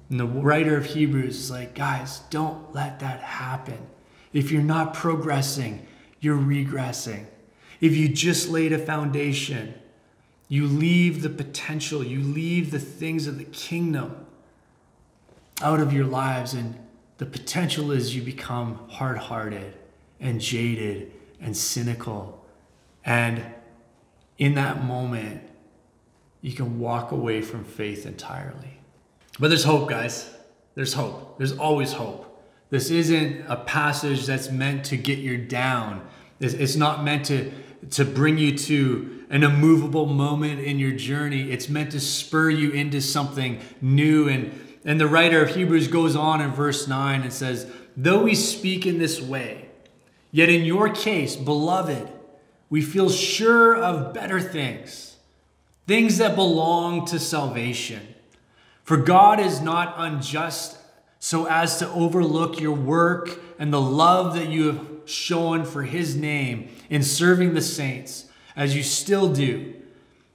And 0.08 0.18
the 0.18 0.24
writer 0.26 0.74
of 0.74 0.86
Hebrews 0.86 1.36
is 1.36 1.50
like, 1.50 1.74
guys, 1.74 2.20
don't 2.30 2.74
let 2.74 3.00
that 3.00 3.20
happen. 3.20 3.86
If 4.32 4.50
you're 4.50 4.62
not 4.62 4.94
progressing, 4.94 5.86
you're 6.18 6.38
regressing. 6.38 7.26
If 7.80 7.94
you 7.94 8.08
just 8.08 8.48
laid 8.48 8.72
a 8.72 8.78
foundation, 8.78 9.74
you 10.48 10.66
leave 10.66 11.22
the 11.22 11.28
potential, 11.28 12.02
you 12.02 12.20
leave 12.20 12.70
the 12.70 12.78
things 12.78 13.26
of 13.26 13.38
the 13.38 13.44
kingdom 13.44 14.26
out 15.60 15.80
of 15.80 15.92
your 15.92 16.06
lives, 16.06 16.54
and 16.54 16.78
the 17.18 17.26
potential 17.26 17.90
is 17.90 18.14
you 18.14 18.22
become 18.22 18.88
hard 18.88 19.18
hearted 19.18 19.74
and 20.20 20.40
jaded 20.40 21.12
and 21.40 21.56
cynical. 21.56 22.44
And 23.04 23.44
in 24.38 24.54
that 24.54 24.84
moment, 24.84 25.42
you 26.40 26.52
can 26.52 26.78
walk 26.78 27.10
away 27.10 27.42
from 27.42 27.64
faith 27.64 28.06
entirely. 28.06 28.78
But 29.38 29.48
there's 29.48 29.64
hope, 29.64 29.88
guys. 29.88 30.32
There's 30.74 30.94
hope. 30.94 31.38
There's 31.38 31.56
always 31.56 31.92
hope. 31.92 32.24
This 32.70 32.90
isn't 32.90 33.44
a 33.48 33.56
passage 33.56 34.26
that's 34.26 34.50
meant 34.50 34.84
to 34.86 34.96
get 34.96 35.18
you 35.18 35.38
down. 35.38 36.06
It's 36.40 36.76
not 36.76 37.02
meant 37.02 37.26
to, 37.26 37.50
to 37.90 38.04
bring 38.04 38.38
you 38.38 38.56
to 38.58 39.17
an 39.30 39.42
immovable 39.42 40.06
moment 40.06 40.60
in 40.60 40.78
your 40.78 40.92
journey. 40.92 41.50
It's 41.50 41.68
meant 41.68 41.92
to 41.92 42.00
spur 42.00 42.50
you 42.50 42.70
into 42.70 43.00
something 43.00 43.60
new. 43.80 44.28
And, 44.28 44.78
and 44.84 45.00
the 45.00 45.06
writer 45.06 45.42
of 45.42 45.54
Hebrews 45.54 45.88
goes 45.88 46.16
on 46.16 46.40
in 46.40 46.52
verse 46.52 46.88
9 46.88 47.22
and 47.22 47.32
says, 47.32 47.70
Though 47.96 48.22
we 48.22 48.34
speak 48.34 48.86
in 48.86 48.98
this 48.98 49.20
way, 49.20 49.68
yet 50.30 50.48
in 50.48 50.64
your 50.64 50.88
case, 50.88 51.36
beloved, 51.36 52.08
we 52.70 52.82
feel 52.82 53.10
sure 53.10 53.76
of 53.76 54.12
better 54.12 54.40
things, 54.40 55.16
things 55.86 56.18
that 56.18 56.34
belong 56.34 57.06
to 57.06 57.18
salvation. 57.18 58.14
For 58.84 58.96
God 58.96 59.40
is 59.40 59.60
not 59.60 59.94
unjust 59.98 60.78
so 61.18 61.46
as 61.46 61.78
to 61.78 61.88
overlook 61.90 62.60
your 62.60 62.74
work 62.74 63.40
and 63.58 63.72
the 63.72 63.80
love 63.80 64.34
that 64.34 64.48
you 64.48 64.72
have 64.72 64.86
shown 65.04 65.64
for 65.64 65.82
his 65.82 66.14
name 66.14 66.68
in 66.88 67.02
serving 67.02 67.54
the 67.54 67.60
saints, 67.60 68.27
as 68.58 68.74
you 68.76 68.82
still 68.82 69.32
do. 69.32 69.72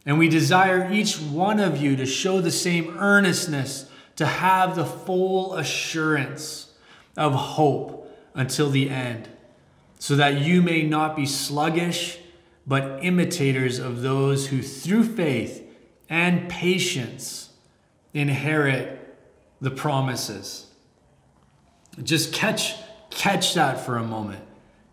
And 0.05 0.17
we 0.17 0.29
desire 0.29 0.91
each 0.91 1.19
one 1.19 1.59
of 1.59 1.79
you 1.79 1.95
to 1.97 2.05
show 2.05 2.39
the 2.41 2.51
same 2.51 2.97
earnestness, 2.97 3.89
to 4.15 4.25
have 4.25 4.75
the 4.75 4.85
full 4.85 5.55
assurance 5.55 6.73
of 7.17 7.33
hope 7.33 8.09
until 8.33 8.69
the 8.69 8.89
end, 8.89 9.27
so 9.99 10.15
that 10.15 10.39
you 10.39 10.61
may 10.61 10.83
not 10.83 11.15
be 11.15 11.25
sluggish, 11.25 12.19
but 12.65 13.03
imitators 13.03 13.77
of 13.77 14.01
those 14.01 14.47
who 14.47 14.61
through 14.61 15.03
faith 15.03 15.61
and 16.09 16.49
patience 16.49 17.49
inherit 18.13 19.17
the 19.59 19.71
promises. 19.71 20.67
Just 22.01 22.33
catch 22.33 22.75
catch 23.09 23.53
that 23.53 23.85
for 23.85 23.97
a 23.97 24.03
moment. 24.03 24.43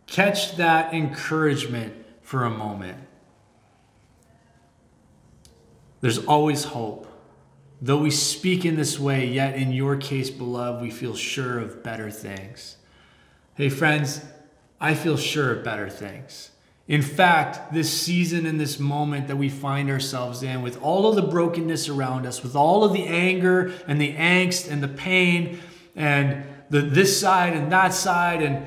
Catch 0.07 0.57
that 0.57 0.93
encouragement 0.93 1.95
for 2.23 2.45
a 2.45 2.51
moment. 2.51 2.99
There's 6.01 6.25
always 6.25 6.65
hope. 6.65 7.07
Though 7.83 7.99
we 7.99 8.11
speak 8.11 8.65
in 8.65 8.77
this 8.77 8.99
way, 8.99 9.27
yet 9.27 9.55
in 9.55 9.73
your 9.73 9.97
case, 9.97 10.31
beloved, 10.31 10.83
we 10.83 10.91
feel 10.91 11.15
sure 11.15 11.59
of 11.59 11.83
better 11.83 12.11
things. 12.11 12.77
Hey, 13.55 13.69
friends, 13.69 14.25
I 14.81 14.95
feel 14.95 15.17
sure 15.17 15.53
of 15.53 15.65
better 15.65 15.89
things. 15.89 16.51
In 16.89 17.03
fact, 17.03 17.73
this 17.73 17.91
season 17.91 18.47
and 18.47 18.59
this 18.59 18.81
moment 18.81 19.29
that 19.29 19.37
we 19.37 19.49
find 19.49 19.89
ourselves 19.89 20.43
in, 20.43 20.61
with 20.63 20.83
all 20.83 21.09
of 21.09 21.15
the 21.15 21.23
brokenness 21.23 21.89
around 21.89 22.27
us, 22.27 22.43
with 22.43 22.57
all 22.57 22.83
of 22.83 22.93
the 22.93 23.07
anger 23.07 23.73
and 23.87 24.01
the 24.01 24.15
angst 24.15 24.71
and 24.71 24.83
the 24.83 24.89
pain 24.89 25.61
and 25.95 26.45
the 26.69 26.81
this 26.81 27.19
side 27.19 27.53
and 27.53 27.71
that 27.71 27.93
side, 27.95 28.43
and 28.43 28.67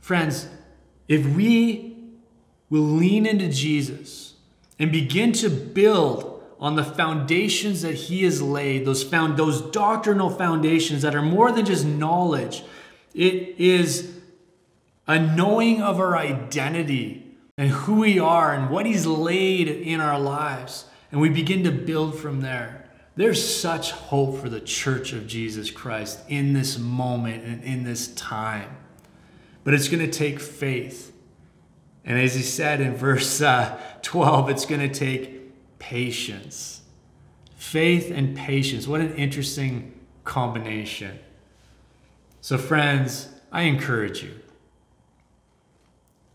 friends, 0.00 0.48
if 1.08 1.24
we 1.36 1.96
will 2.68 2.80
lean 2.80 3.26
into 3.26 3.48
Jesus 3.48 4.34
and 4.78 4.90
begin 4.90 5.32
to 5.32 5.48
build 5.48 6.31
on 6.62 6.76
the 6.76 6.84
foundations 6.84 7.82
that 7.82 7.94
he 7.94 8.22
has 8.22 8.40
laid, 8.40 8.84
those 8.84 9.02
found 9.02 9.36
those 9.36 9.60
doctrinal 9.60 10.30
foundations 10.30 11.02
that 11.02 11.12
are 11.12 11.20
more 11.20 11.50
than 11.50 11.66
just 11.66 11.84
knowledge. 11.84 12.62
It 13.12 13.58
is 13.58 14.16
a 15.08 15.18
knowing 15.18 15.82
of 15.82 15.98
our 15.98 16.16
identity 16.16 17.36
and 17.58 17.70
who 17.70 17.96
we 17.96 18.20
are 18.20 18.54
and 18.54 18.70
what 18.70 18.86
he's 18.86 19.06
laid 19.06 19.66
in 19.66 20.00
our 20.00 20.20
lives. 20.20 20.84
And 21.10 21.20
we 21.20 21.30
begin 21.30 21.64
to 21.64 21.72
build 21.72 22.16
from 22.16 22.42
there. 22.42 22.88
There's 23.16 23.44
such 23.44 23.90
hope 23.90 24.38
for 24.38 24.48
the 24.48 24.60
church 24.60 25.12
of 25.12 25.26
Jesus 25.26 25.68
Christ 25.68 26.20
in 26.28 26.52
this 26.52 26.78
moment 26.78 27.42
and 27.42 27.64
in 27.64 27.82
this 27.82 28.14
time. 28.14 28.76
But 29.64 29.74
it's 29.74 29.88
going 29.88 30.08
to 30.08 30.18
take 30.18 30.38
faith. 30.38 31.12
And 32.04 32.20
as 32.20 32.36
he 32.36 32.42
said 32.42 32.80
in 32.80 32.94
verse 32.94 33.42
uh, 33.42 33.80
12, 34.02 34.48
it's 34.48 34.64
going 34.64 34.80
to 34.80 34.94
take 34.94 35.41
patience. 35.82 36.82
Faith 37.56 38.12
and 38.12 38.36
patience. 38.36 38.86
What 38.86 39.00
an 39.00 39.16
interesting 39.16 40.00
combination. 40.22 41.18
So, 42.40 42.56
friends, 42.56 43.28
I 43.50 43.62
encourage 43.62 44.22
you. 44.22 44.34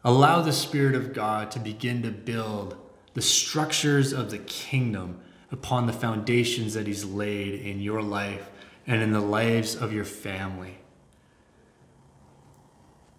Allow 0.04 0.42
the 0.42 0.52
Spirit 0.52 0.96
of 0.96 1.14
God 1.14 1.50
to 1.52 1.60
begin 1.60 2.04
to 2.04 2.12
build 2.12 2.76
the 3.14 3.22
structures 3.22 4.12
of 4.12 4.32
the 4.32 4.38
kingdom 4.38 5.20
upon 5.50 5.88
the 5.88 5.94
foundations 5.94 6.74
that 6.74 6.86
He's 6.86 7.06
laid 7.06 7.62
in 7.62 7.80
your 7.80 8.02
life 8.02 8.50
and 8.86 9.02
in 9.02 9.14
the 9.14 9.22
lives 9.22 9.76
of 9.76 9.94
your 9.94 10.06
family. 10.06 10.78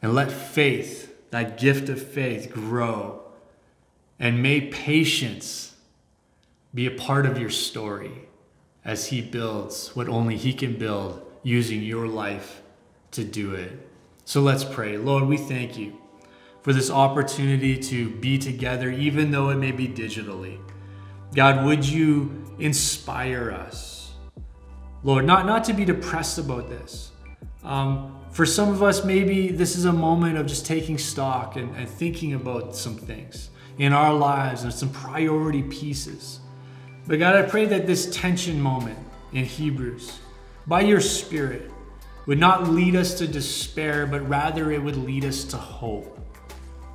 And 0.02 0.14
let 0.14 0.30
faith, 0.30 1.30
that 1.30 1.58
gift 1.58 1.88
of 1.88 2.02
faith, 2.02 2.52
grow. 2.52 3.22
And 4.18 4.42
may 4.42 4.60
patience 4.60 5.67
be 6.74 6.86
a 6.86 6.90
part 6.90 7.26
of 7.26 7.38
your 7.38 7.50
story 7.50 8.28
as 8.84 9.06
He 9.06 9.20
builds 9.20 9.94
what 9.94 10.08
only 10.08 10.36
He 10.36 10.52
can 10.52 10.78
build 10.78 11.22
using 11.42 11.82
your 11.82 12.06
life 12.06 12.62
to 13.12 13.24
do 13.24 13.54
it. 13.54 13.88
So 14.24 14.40
let's 14.40 14.64
pray. 14.64 14.98
Lord, 14.98 15.24
we 15.24 15.36
thank 15.36 15.78
you 15.78 15.98
for 16.62 16.72
this 16.72 16.90
opportunity 16.90 17.78
to 17.78 18.10
be 18.10 18.38
together, 18.38 18.90
even 18.90 19.30
though 19.30 19.48
it 19.48 19.56
may 19.56 19.72
be 19.72 19.88
digitally. 19.88 20.58
God, 21.34 21.64
would 21.64 21.86
you 21.86 22.44
inspire 22.58 23.50
us? 23.50 24.12
Lord, 25.02 25.24
not, 25.24 25.46
not 25.46 25.64
to 25.64 25.72
be 25.72 25.84
depressed 25.84 26.38
about 26.38 26.68
this. 26.68 27.12
Um, 27.62 28.18
for 28.30 28.44
some 28.44 28.68
of 28.68 28.82
us, 28.82 29.04
maybe 29.04 29.48
this 29.48 29.76
is 29.76 29.84
a 29.84 29.92
moment 29.92 30.36
of 30.36 30.46
just 30.46 30.66
taking 30.66 30.98
stock 30.98 31.56
and, 31.56 31.74
and 31.76 31.88
thinking 31.88 32.34
about 32.34 32.74
some 32.74 32.96
things 32.96 33.50
in 33.78 33.92
our 33.92 34.12
lives 34.12 34.64
and 34.64 34.72
some 34.72 34.90
priority 34.90 35.62
pieces. 35.62 36.40
But 37.08 37.18
God, 37.18 37.36
I 37.36 37.42
pray 37.42 37.64
that 37.64 37.86
this 37.86 38.14
tension 38.14 38.60
moment 38.60 38.98
in 39.32 39.46
Hebrews, 39.46 40.18
by 40.66 40.82
your 40.82 41.00
Spirit, 41.00 41.70
would 42.26 42.38
not 42.38 42.68
lead 42.68 42.94
us 42.94 43.14
to 43.14 43.26
despair, 43.26 44.06
but 44.06 44.28
rather 44.28 44.70
it 44.70 44.82
would 44.82 44.98
lead 44.98 45.24
us 45.24 45.42
to 45.44 45.56
hope. 45.56 46.20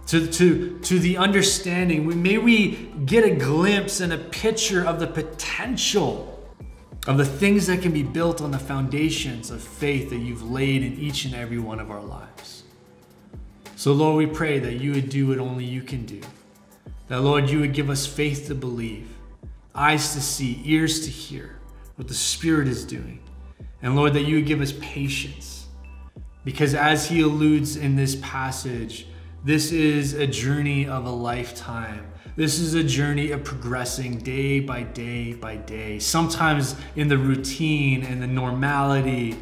To, 0.08 0.28
to, 0.28 0.80
to 0.80 1.00
the 1.00 1.18
understanding, 1.18 2.22
may 2.22 2.38
we 2.38 2.92
get 3.06 3.26
a 3.26 3.32
glimpse 3.32 4.02
and 4.02 4.14
a 4.14 4.18
picture 4.20 4.86
of 4.86 5.00
the 5.00 5.08
potential 5.08 6.30
of 7.08 7.18
the 7.18 7.26
things 7.26 7.66
that 7.66 7.82
can 7.82 7.92
be 7.92 8.04
built 8.04 8.40
on 8.40 8.52
the 8.52 8.60
foundations 8.60 9.50
of 9.50 9.64
faith 9.64 10.12
that 10.12 10.20
you've 10.20 10.44
laid 10.44 10.84
in 10.84 10.94
each 11.00 11.26
and 11.26 11.34
every 11.34 11.58
one 11.58 11.80
of 11.80 11.90
our 11.90 12.04
lives. 12.04 12.64
So, 13.76 13.92
Lord, 13.94 14.18
we 14.18 14.28
pray 14.28 14.60
that 14.60 14.76
you 14.76 14.92
would 14.92 15.10
do 15.10 15.30
what 15.30 15.40
only 15.40 15.66
you 15.66 15.82
can 15.82 16.06
do. 16.06 16.22
That, 17.08 17.22
Lord, 17.22 17.50
you 17.50 17.60
would 17.62 17.74
give 17.74 17.90
us 17.90 18.06
faith 18.06 18.46
to 18.48 18.56
believe 18.56 19.13
eyes 19.76 20.14
to 20.14 20.22
see, 20.22 20.62
ears 20.66 21.06
to 21.06 21.10
hear 21.10 21.60
what 21.96 22.08
the 22.08 22.14
Spirit 22.14 22.68
is 22.68 22.86
doing. 22.86 23.20
And 23.82 23.96
Lord, 23.96 24.14
that 24.14 24.22
you 24.22 24.36
would 24.36 24.46
give 24.46 24.62
us 24.62 24.74
patience. 24.80 25.68
Because 26.46 26.74
as 26.74 27.08
he 27.08 27.22
alludes 27.22 27.76
in 27.76 27.96
this 27.96 28.18
passage, 28.22 29.08
this 29.44 29.72
is 29.72 30.14
a 30.14 30.28
journey 30.28 30.88
of 30.88 31.06
a 31.06 31.12
lifetime. 31.12 32.08
This 32.36 32.60
is 32.60 32.74
a 32.74 32.84
journey 32.84 33.32
of 33.32 33.44
progressing 33.44 34.18
day 34.18 34.60
by 34.60 34.84
day 34.84 35.34
by 35.34 35.58
day, 35.58 36.00
sometimes 36.00 36.76
in 36.96 37.08
the 37.08 37.18
routine 37.18 38.04
and 38.04 38.22
the 38.22 38.28
normality. 38.28 39.38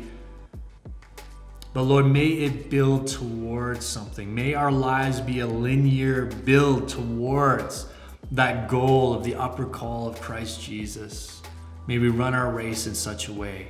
But 1.73 1.83
Lord, 1.83 2.07
may 2.07 2.27
it 2.27 2.69
build 2.69 3.07
towards 3.07 3.85
something. 3.85 4.35
May 4.35 4.55
our 4.55 4.71
lives 4.71 5.21
be 5.21 5.39
a 5.39 5.47
linear 5.47 6.25
build 6.25 6.89
towards 6.89 7.85
that 8.31 8.69
goal 8.69 9.13
of 9.13 9.23
the 9.23 9.35
upper 9.35 9.65
call 9.65 10.07
of 10.07 10.21
Christ 10.21 10.61
Jesus. 10.61 11.41
May 11.87 11.97
we 11.97 12.07
run 12.07 12.33
our 12.33 12.49
race 12.49 12.87
in 12.87 12.95
such 12.95 13.27
a 13.27 13.33
way 13.33 13.67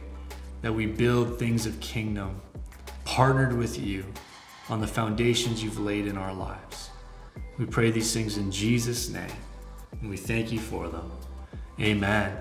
that 0.61 0.71
we 0.71 0.85
build 0.85 1.39
things 1.39 1.65
of 1.65 1.79
kingdom, 1.79 2.39
partnered 3.03 3.57
with 3.57 3.79
you 3.79 4.05
on 4.69 4.79
the 4.79 4.87
foundations 4.87 5.63
you've 5.63 5.79
laid 5.79 6.05
in 6.05 6.17
our 6.17 6.33
lives. 6.33 6.91
We 7.57 7.65
pray 7.65 7.89
these 7.89 8.13
things 8.13 8.37
in 8.37 8.51
Jesus' 8.51 9.09
name, 9.09 9.31
and 9.99 10.09
we 10.09 10.17
thank 10.17 10.51
you 10.51 10.59
for 10.59 10.87
them. 10.87 11.11
Amen. 11.79 12.37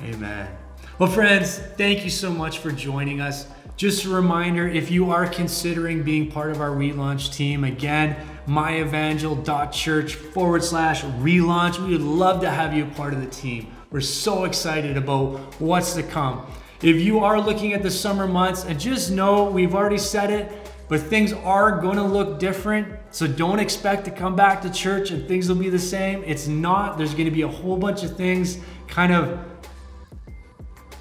Amen. 0.00 0.56
Well, 0.98 1.10
friends, 1.10 1.58
thank 1.58 2.04
you 2.04 2.10
so 2.10 2.30
much 2.30 2.58
for 2.58 2.70
joining 2.70 3.20
us. 3.20 3.46
Just 3.76 4.06
a 4.06 4.08
reminder 4.08 4.66
if 4.66 4.90
you 4.90 5.10
are 5.10 5.26
considering 5.26 6.02
being 6.02 6.30
part 6.30 6.50
of 6.50 6.60
our 6.60 6.70
relaunch 6.70 7.34
team, 7.34 7.64
again, 7.64 8.16
myevangel.church 8.50 10.14
forward 10.16 10.64
slash 10.64 11.02
relaunch. 11.02 11.78
We 11.78 11.92
would 11.92 12.02
love 12.02 12.40
to 12.40 12.50
have 12.50 12.74
you 12.74 12.86
part 12.86 13.14
of 13.14 13.20
the 13.20 13.30
team. 13.30 13.72
We're 13.92 14.00
so 14.00 14.44
excited 14.44 14.96
about 14.96 15.38
what's 15.60 15.94
to 15.94 16.02
come. 16.02 16.44
If 16.82 16.96
you 16.96 17.20
are 17.20 17.40
looking 17.40 17.74
at 17.74 17.82
the 17.82 17.90
summer 17.90 18.26
months, 18.26 18.64
and 18.64 18.80
just 18.80 19.12
know 19.12 19.44
we've 19.44 19.74
already 19.74 19.98
said 19.98 20.30
it, 20.30 20.50
but 20.88 21.00
things 21.00 21.32
are 21.32 21.80
going 21.80 21.96
to 21.96 22.02
look 22.02 22.40
different. 22.40 22.88
So 23.12 23.28
don't 23.28 23.60
expect 23.60 24.04
to 24.06 24.10
come 24.10 24.34
back 24.34 24.62
to 24.62 24.70
church 24.70 25.12
and 25.12 25.28
things 25.28 25.48
will 25.48 25.56
be 25.56 25.70
the 25.70 25.78
same. 25.78 26.24
It's 26.24 26.48
not. 26.48 26.98
There's 26.98 27.12
going 27.12 27.26
to 27.26 27.30
be 27.30 27.42
a 27.42 27.48
whole 27.48 27.76
bunch 27.76 28.02
of 28.02 28.16
things 28.16 28.58
kind 28.88 29.12
of 29.12 29.38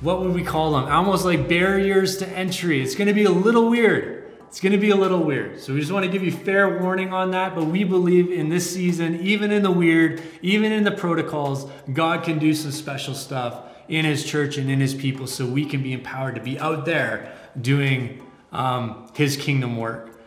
what 0.01 0.21
would 0.21 0.33
we 0.33 0.43
call 0.43 0.71
them? 0.73 0.85
Almost 0.85 1.25
like 1.25 1.49
barriers 1.49 2.17
to 2.17 2.29
entry. 2.29 2.81
It's 2.81 2.95
going 2.95 3.07
to 3.07 3.13
be 3.13 3.25
a 3.25 3.31
little 3.31 3.69
weird. 3.69 4.18
It's 4.49 4.59
going 4.59 4.71
to 4.71 4.79
be 4.79 4.89
a 4.89 4.95
little 4.95 5.23
weird. 5.23 5.59
So 5.61 5.75
we 5.75 5.79
just 5.79 5.91
want 5.91 6.05
to 6.05 6.11
give 6.11 6.23
you 6.23 6.31
fair 6.31 6.81
warning 6.81 7.13
on 7.13 7.29
that. 7.31 7.53
But 7.53 7.65
we 7.65 7.83
believe 7.83 8.31
in 8.31 8.49
this 8.49 8.73
season, 8.73 9.19
even 9.21 9.51
in 9.51 9.61
the 9.61 9.69
weird, 9.69 10.23
even 10.41 10.71
in 10.71 10.83
the 10.83 10.91
protocols, 10.91 11.69
God 11.93 12.23
can 12.23 12.39
do 12.39 12.55
some 12.55 12.71
special 12.71 13.13
stuff 13.13 13.61
in 13.87 14.05
His 14.05 14.25
church 14.25 14.57
and 14.57 14.67
in 14.67 14.79
His 14.79 14.95
people 14.95 15.27
so 15.27 15.45
we 15.45 15.65
can 15.65 15.83
be 15.83 15.93
empowered 15.93 16.33
to 16.33 16.41
be 16.41 16.57
out 16.57 16.85
there 16.85 17.31
doing 17.61 18.25
um, 18.51 19.07
His 19.13 19.37
kingdom 19.37 19.77
work. 19.77 20.18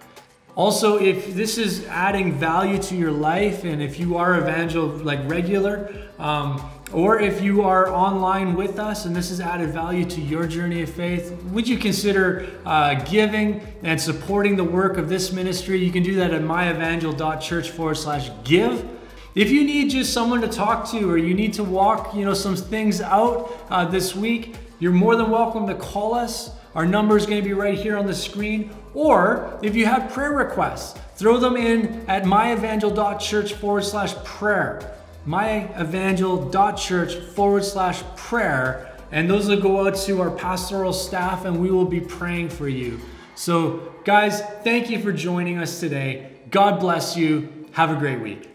Also, 0.55 0.99
if 0.99 1.35
this 1.35 1.57
is 1.57 1.87
adding 1.87 2.33
value 2.33 2.77
to 2.77 2.95
your 2.95 3.11
life, 3.11 3.65
and 3.65 3.83
if 3.83 3.99
you 3.99 4.19
are 4.19 4.39
evangel 4.39 4.87
like 4.87 5.19
regular, 5.27 5.91
um, 6.19 6.63
or 6.93 7.19
if 7.19 7.41
you 7.41 7.63
are 7.63 7.89
online 7.89 8.55
with 8.55 8.79
us 8.79 9.07
and 9.07 9.17
this 9.17 9.31
has 9.31 9.41
added 9.41 9.71
value 9.71 10.05
to 10.05 10.21
your 10.21 10.47
journey 10.47 10.83
of 10.83 10.91
faith, 10.91 11.33
would 11.45 11.67
you 11.67 11.79
consider 11.79 12.51
uh, 12.67 12.93
giving 13.05 13.63
and 13.83 13.99
supporting 13.99 14.57
the 14.57 14.65
work 14.65 14.99
of 14.99 15.09
this 15.09 15.33
ministry? 15.33 15.83
You 15.83 15.91
can 15.91 16.03
do 16.03 16.17
that 16.17 16.35
at 16.35 16.43
myevangel.church 16.43 17.71
forward 17.71 17.95
slash 17.95 18.31
give. 18.45 18.87
If 19.35 19.51
you 19.51 19.65
need 19.65 19.91
just 19.91 20.13
someone 20.13 20.43
to 20.43 20.49
talk 20.49 20.91
to 20.91 21.11
or 21.11 21.17
you 21.17 21.33
need 21.33 21.55
to 21.55 21.65
walk, 21.65 22.15
you 22.15 22.27
know, 22.27 22.35
some 22.35 22.57
things 22.57 23.01
out 23.01 23.51
uh, 23.71 23.87
this 23.87 24.15
week, 24.15 24.57
you're 24.79 24.93
more 24.93 25.17
than 25.17 25.31
welcome 25.31 25.67
to 25.69 25.75
call 25.75 26.13
us. 26.13 26.51
Our 26.75 26.87
number 26.87 27.17
is 27.17 27.27
going 27.27 27.43
to 27.43 27.47
be 27.47 27.53
right 27.53 27.79
here 27.79 27.97
on 27.99 28.07
the 28.07 28.15
screen. 28.15 28.71
Or 28.95 29.59
if 29.63 29.75
you 29.77 29.87
have 29.87 30.13
prayer 30.13 30.33
requests, 30.33 30.99
throw 31.17 31.39
them 31.39 31.57
in 31.57 32.05
at 32.09 32.25
myevangel.church 32.25 33.55
forward 33.55 33.85
slash 33.85 34.15
prayer. 34.25 34.97
Myevangel.church 35.27 37.15
forward 37.35 37.65
slash 37.65 38.03
prayer. 38.17 38.97
And 39.11 39.29
those 39.29 39.49
will 39.49 39.61
go 39.61 39.87
out 39.87 39.95
to 39.95 40.21
our 40.23 40.31
pastoral 40.31 40.93
staff 40.93 41.45
and 41.45 41.61
we 41.61 41.71
will 41.71 41.85
be 41.85 42.01
praying 42.01 42.49
for 42.49 42.69
you. 42.69 42.99
So, 43.35 43.95
guys, 44.05 44.41
thank 44.63 44.89
you 44.89 45.01
for 45.01 45.13
joining 45.13 45.59
us 45.59 45.81
today. 45.81 46.31
God 46.51 46.81
bless 46.81 47.17
you. 47.17 47.67
Have 47.73 47.91
a 47.91 47.97
great 47.97 48.21
week. 48.21 48.52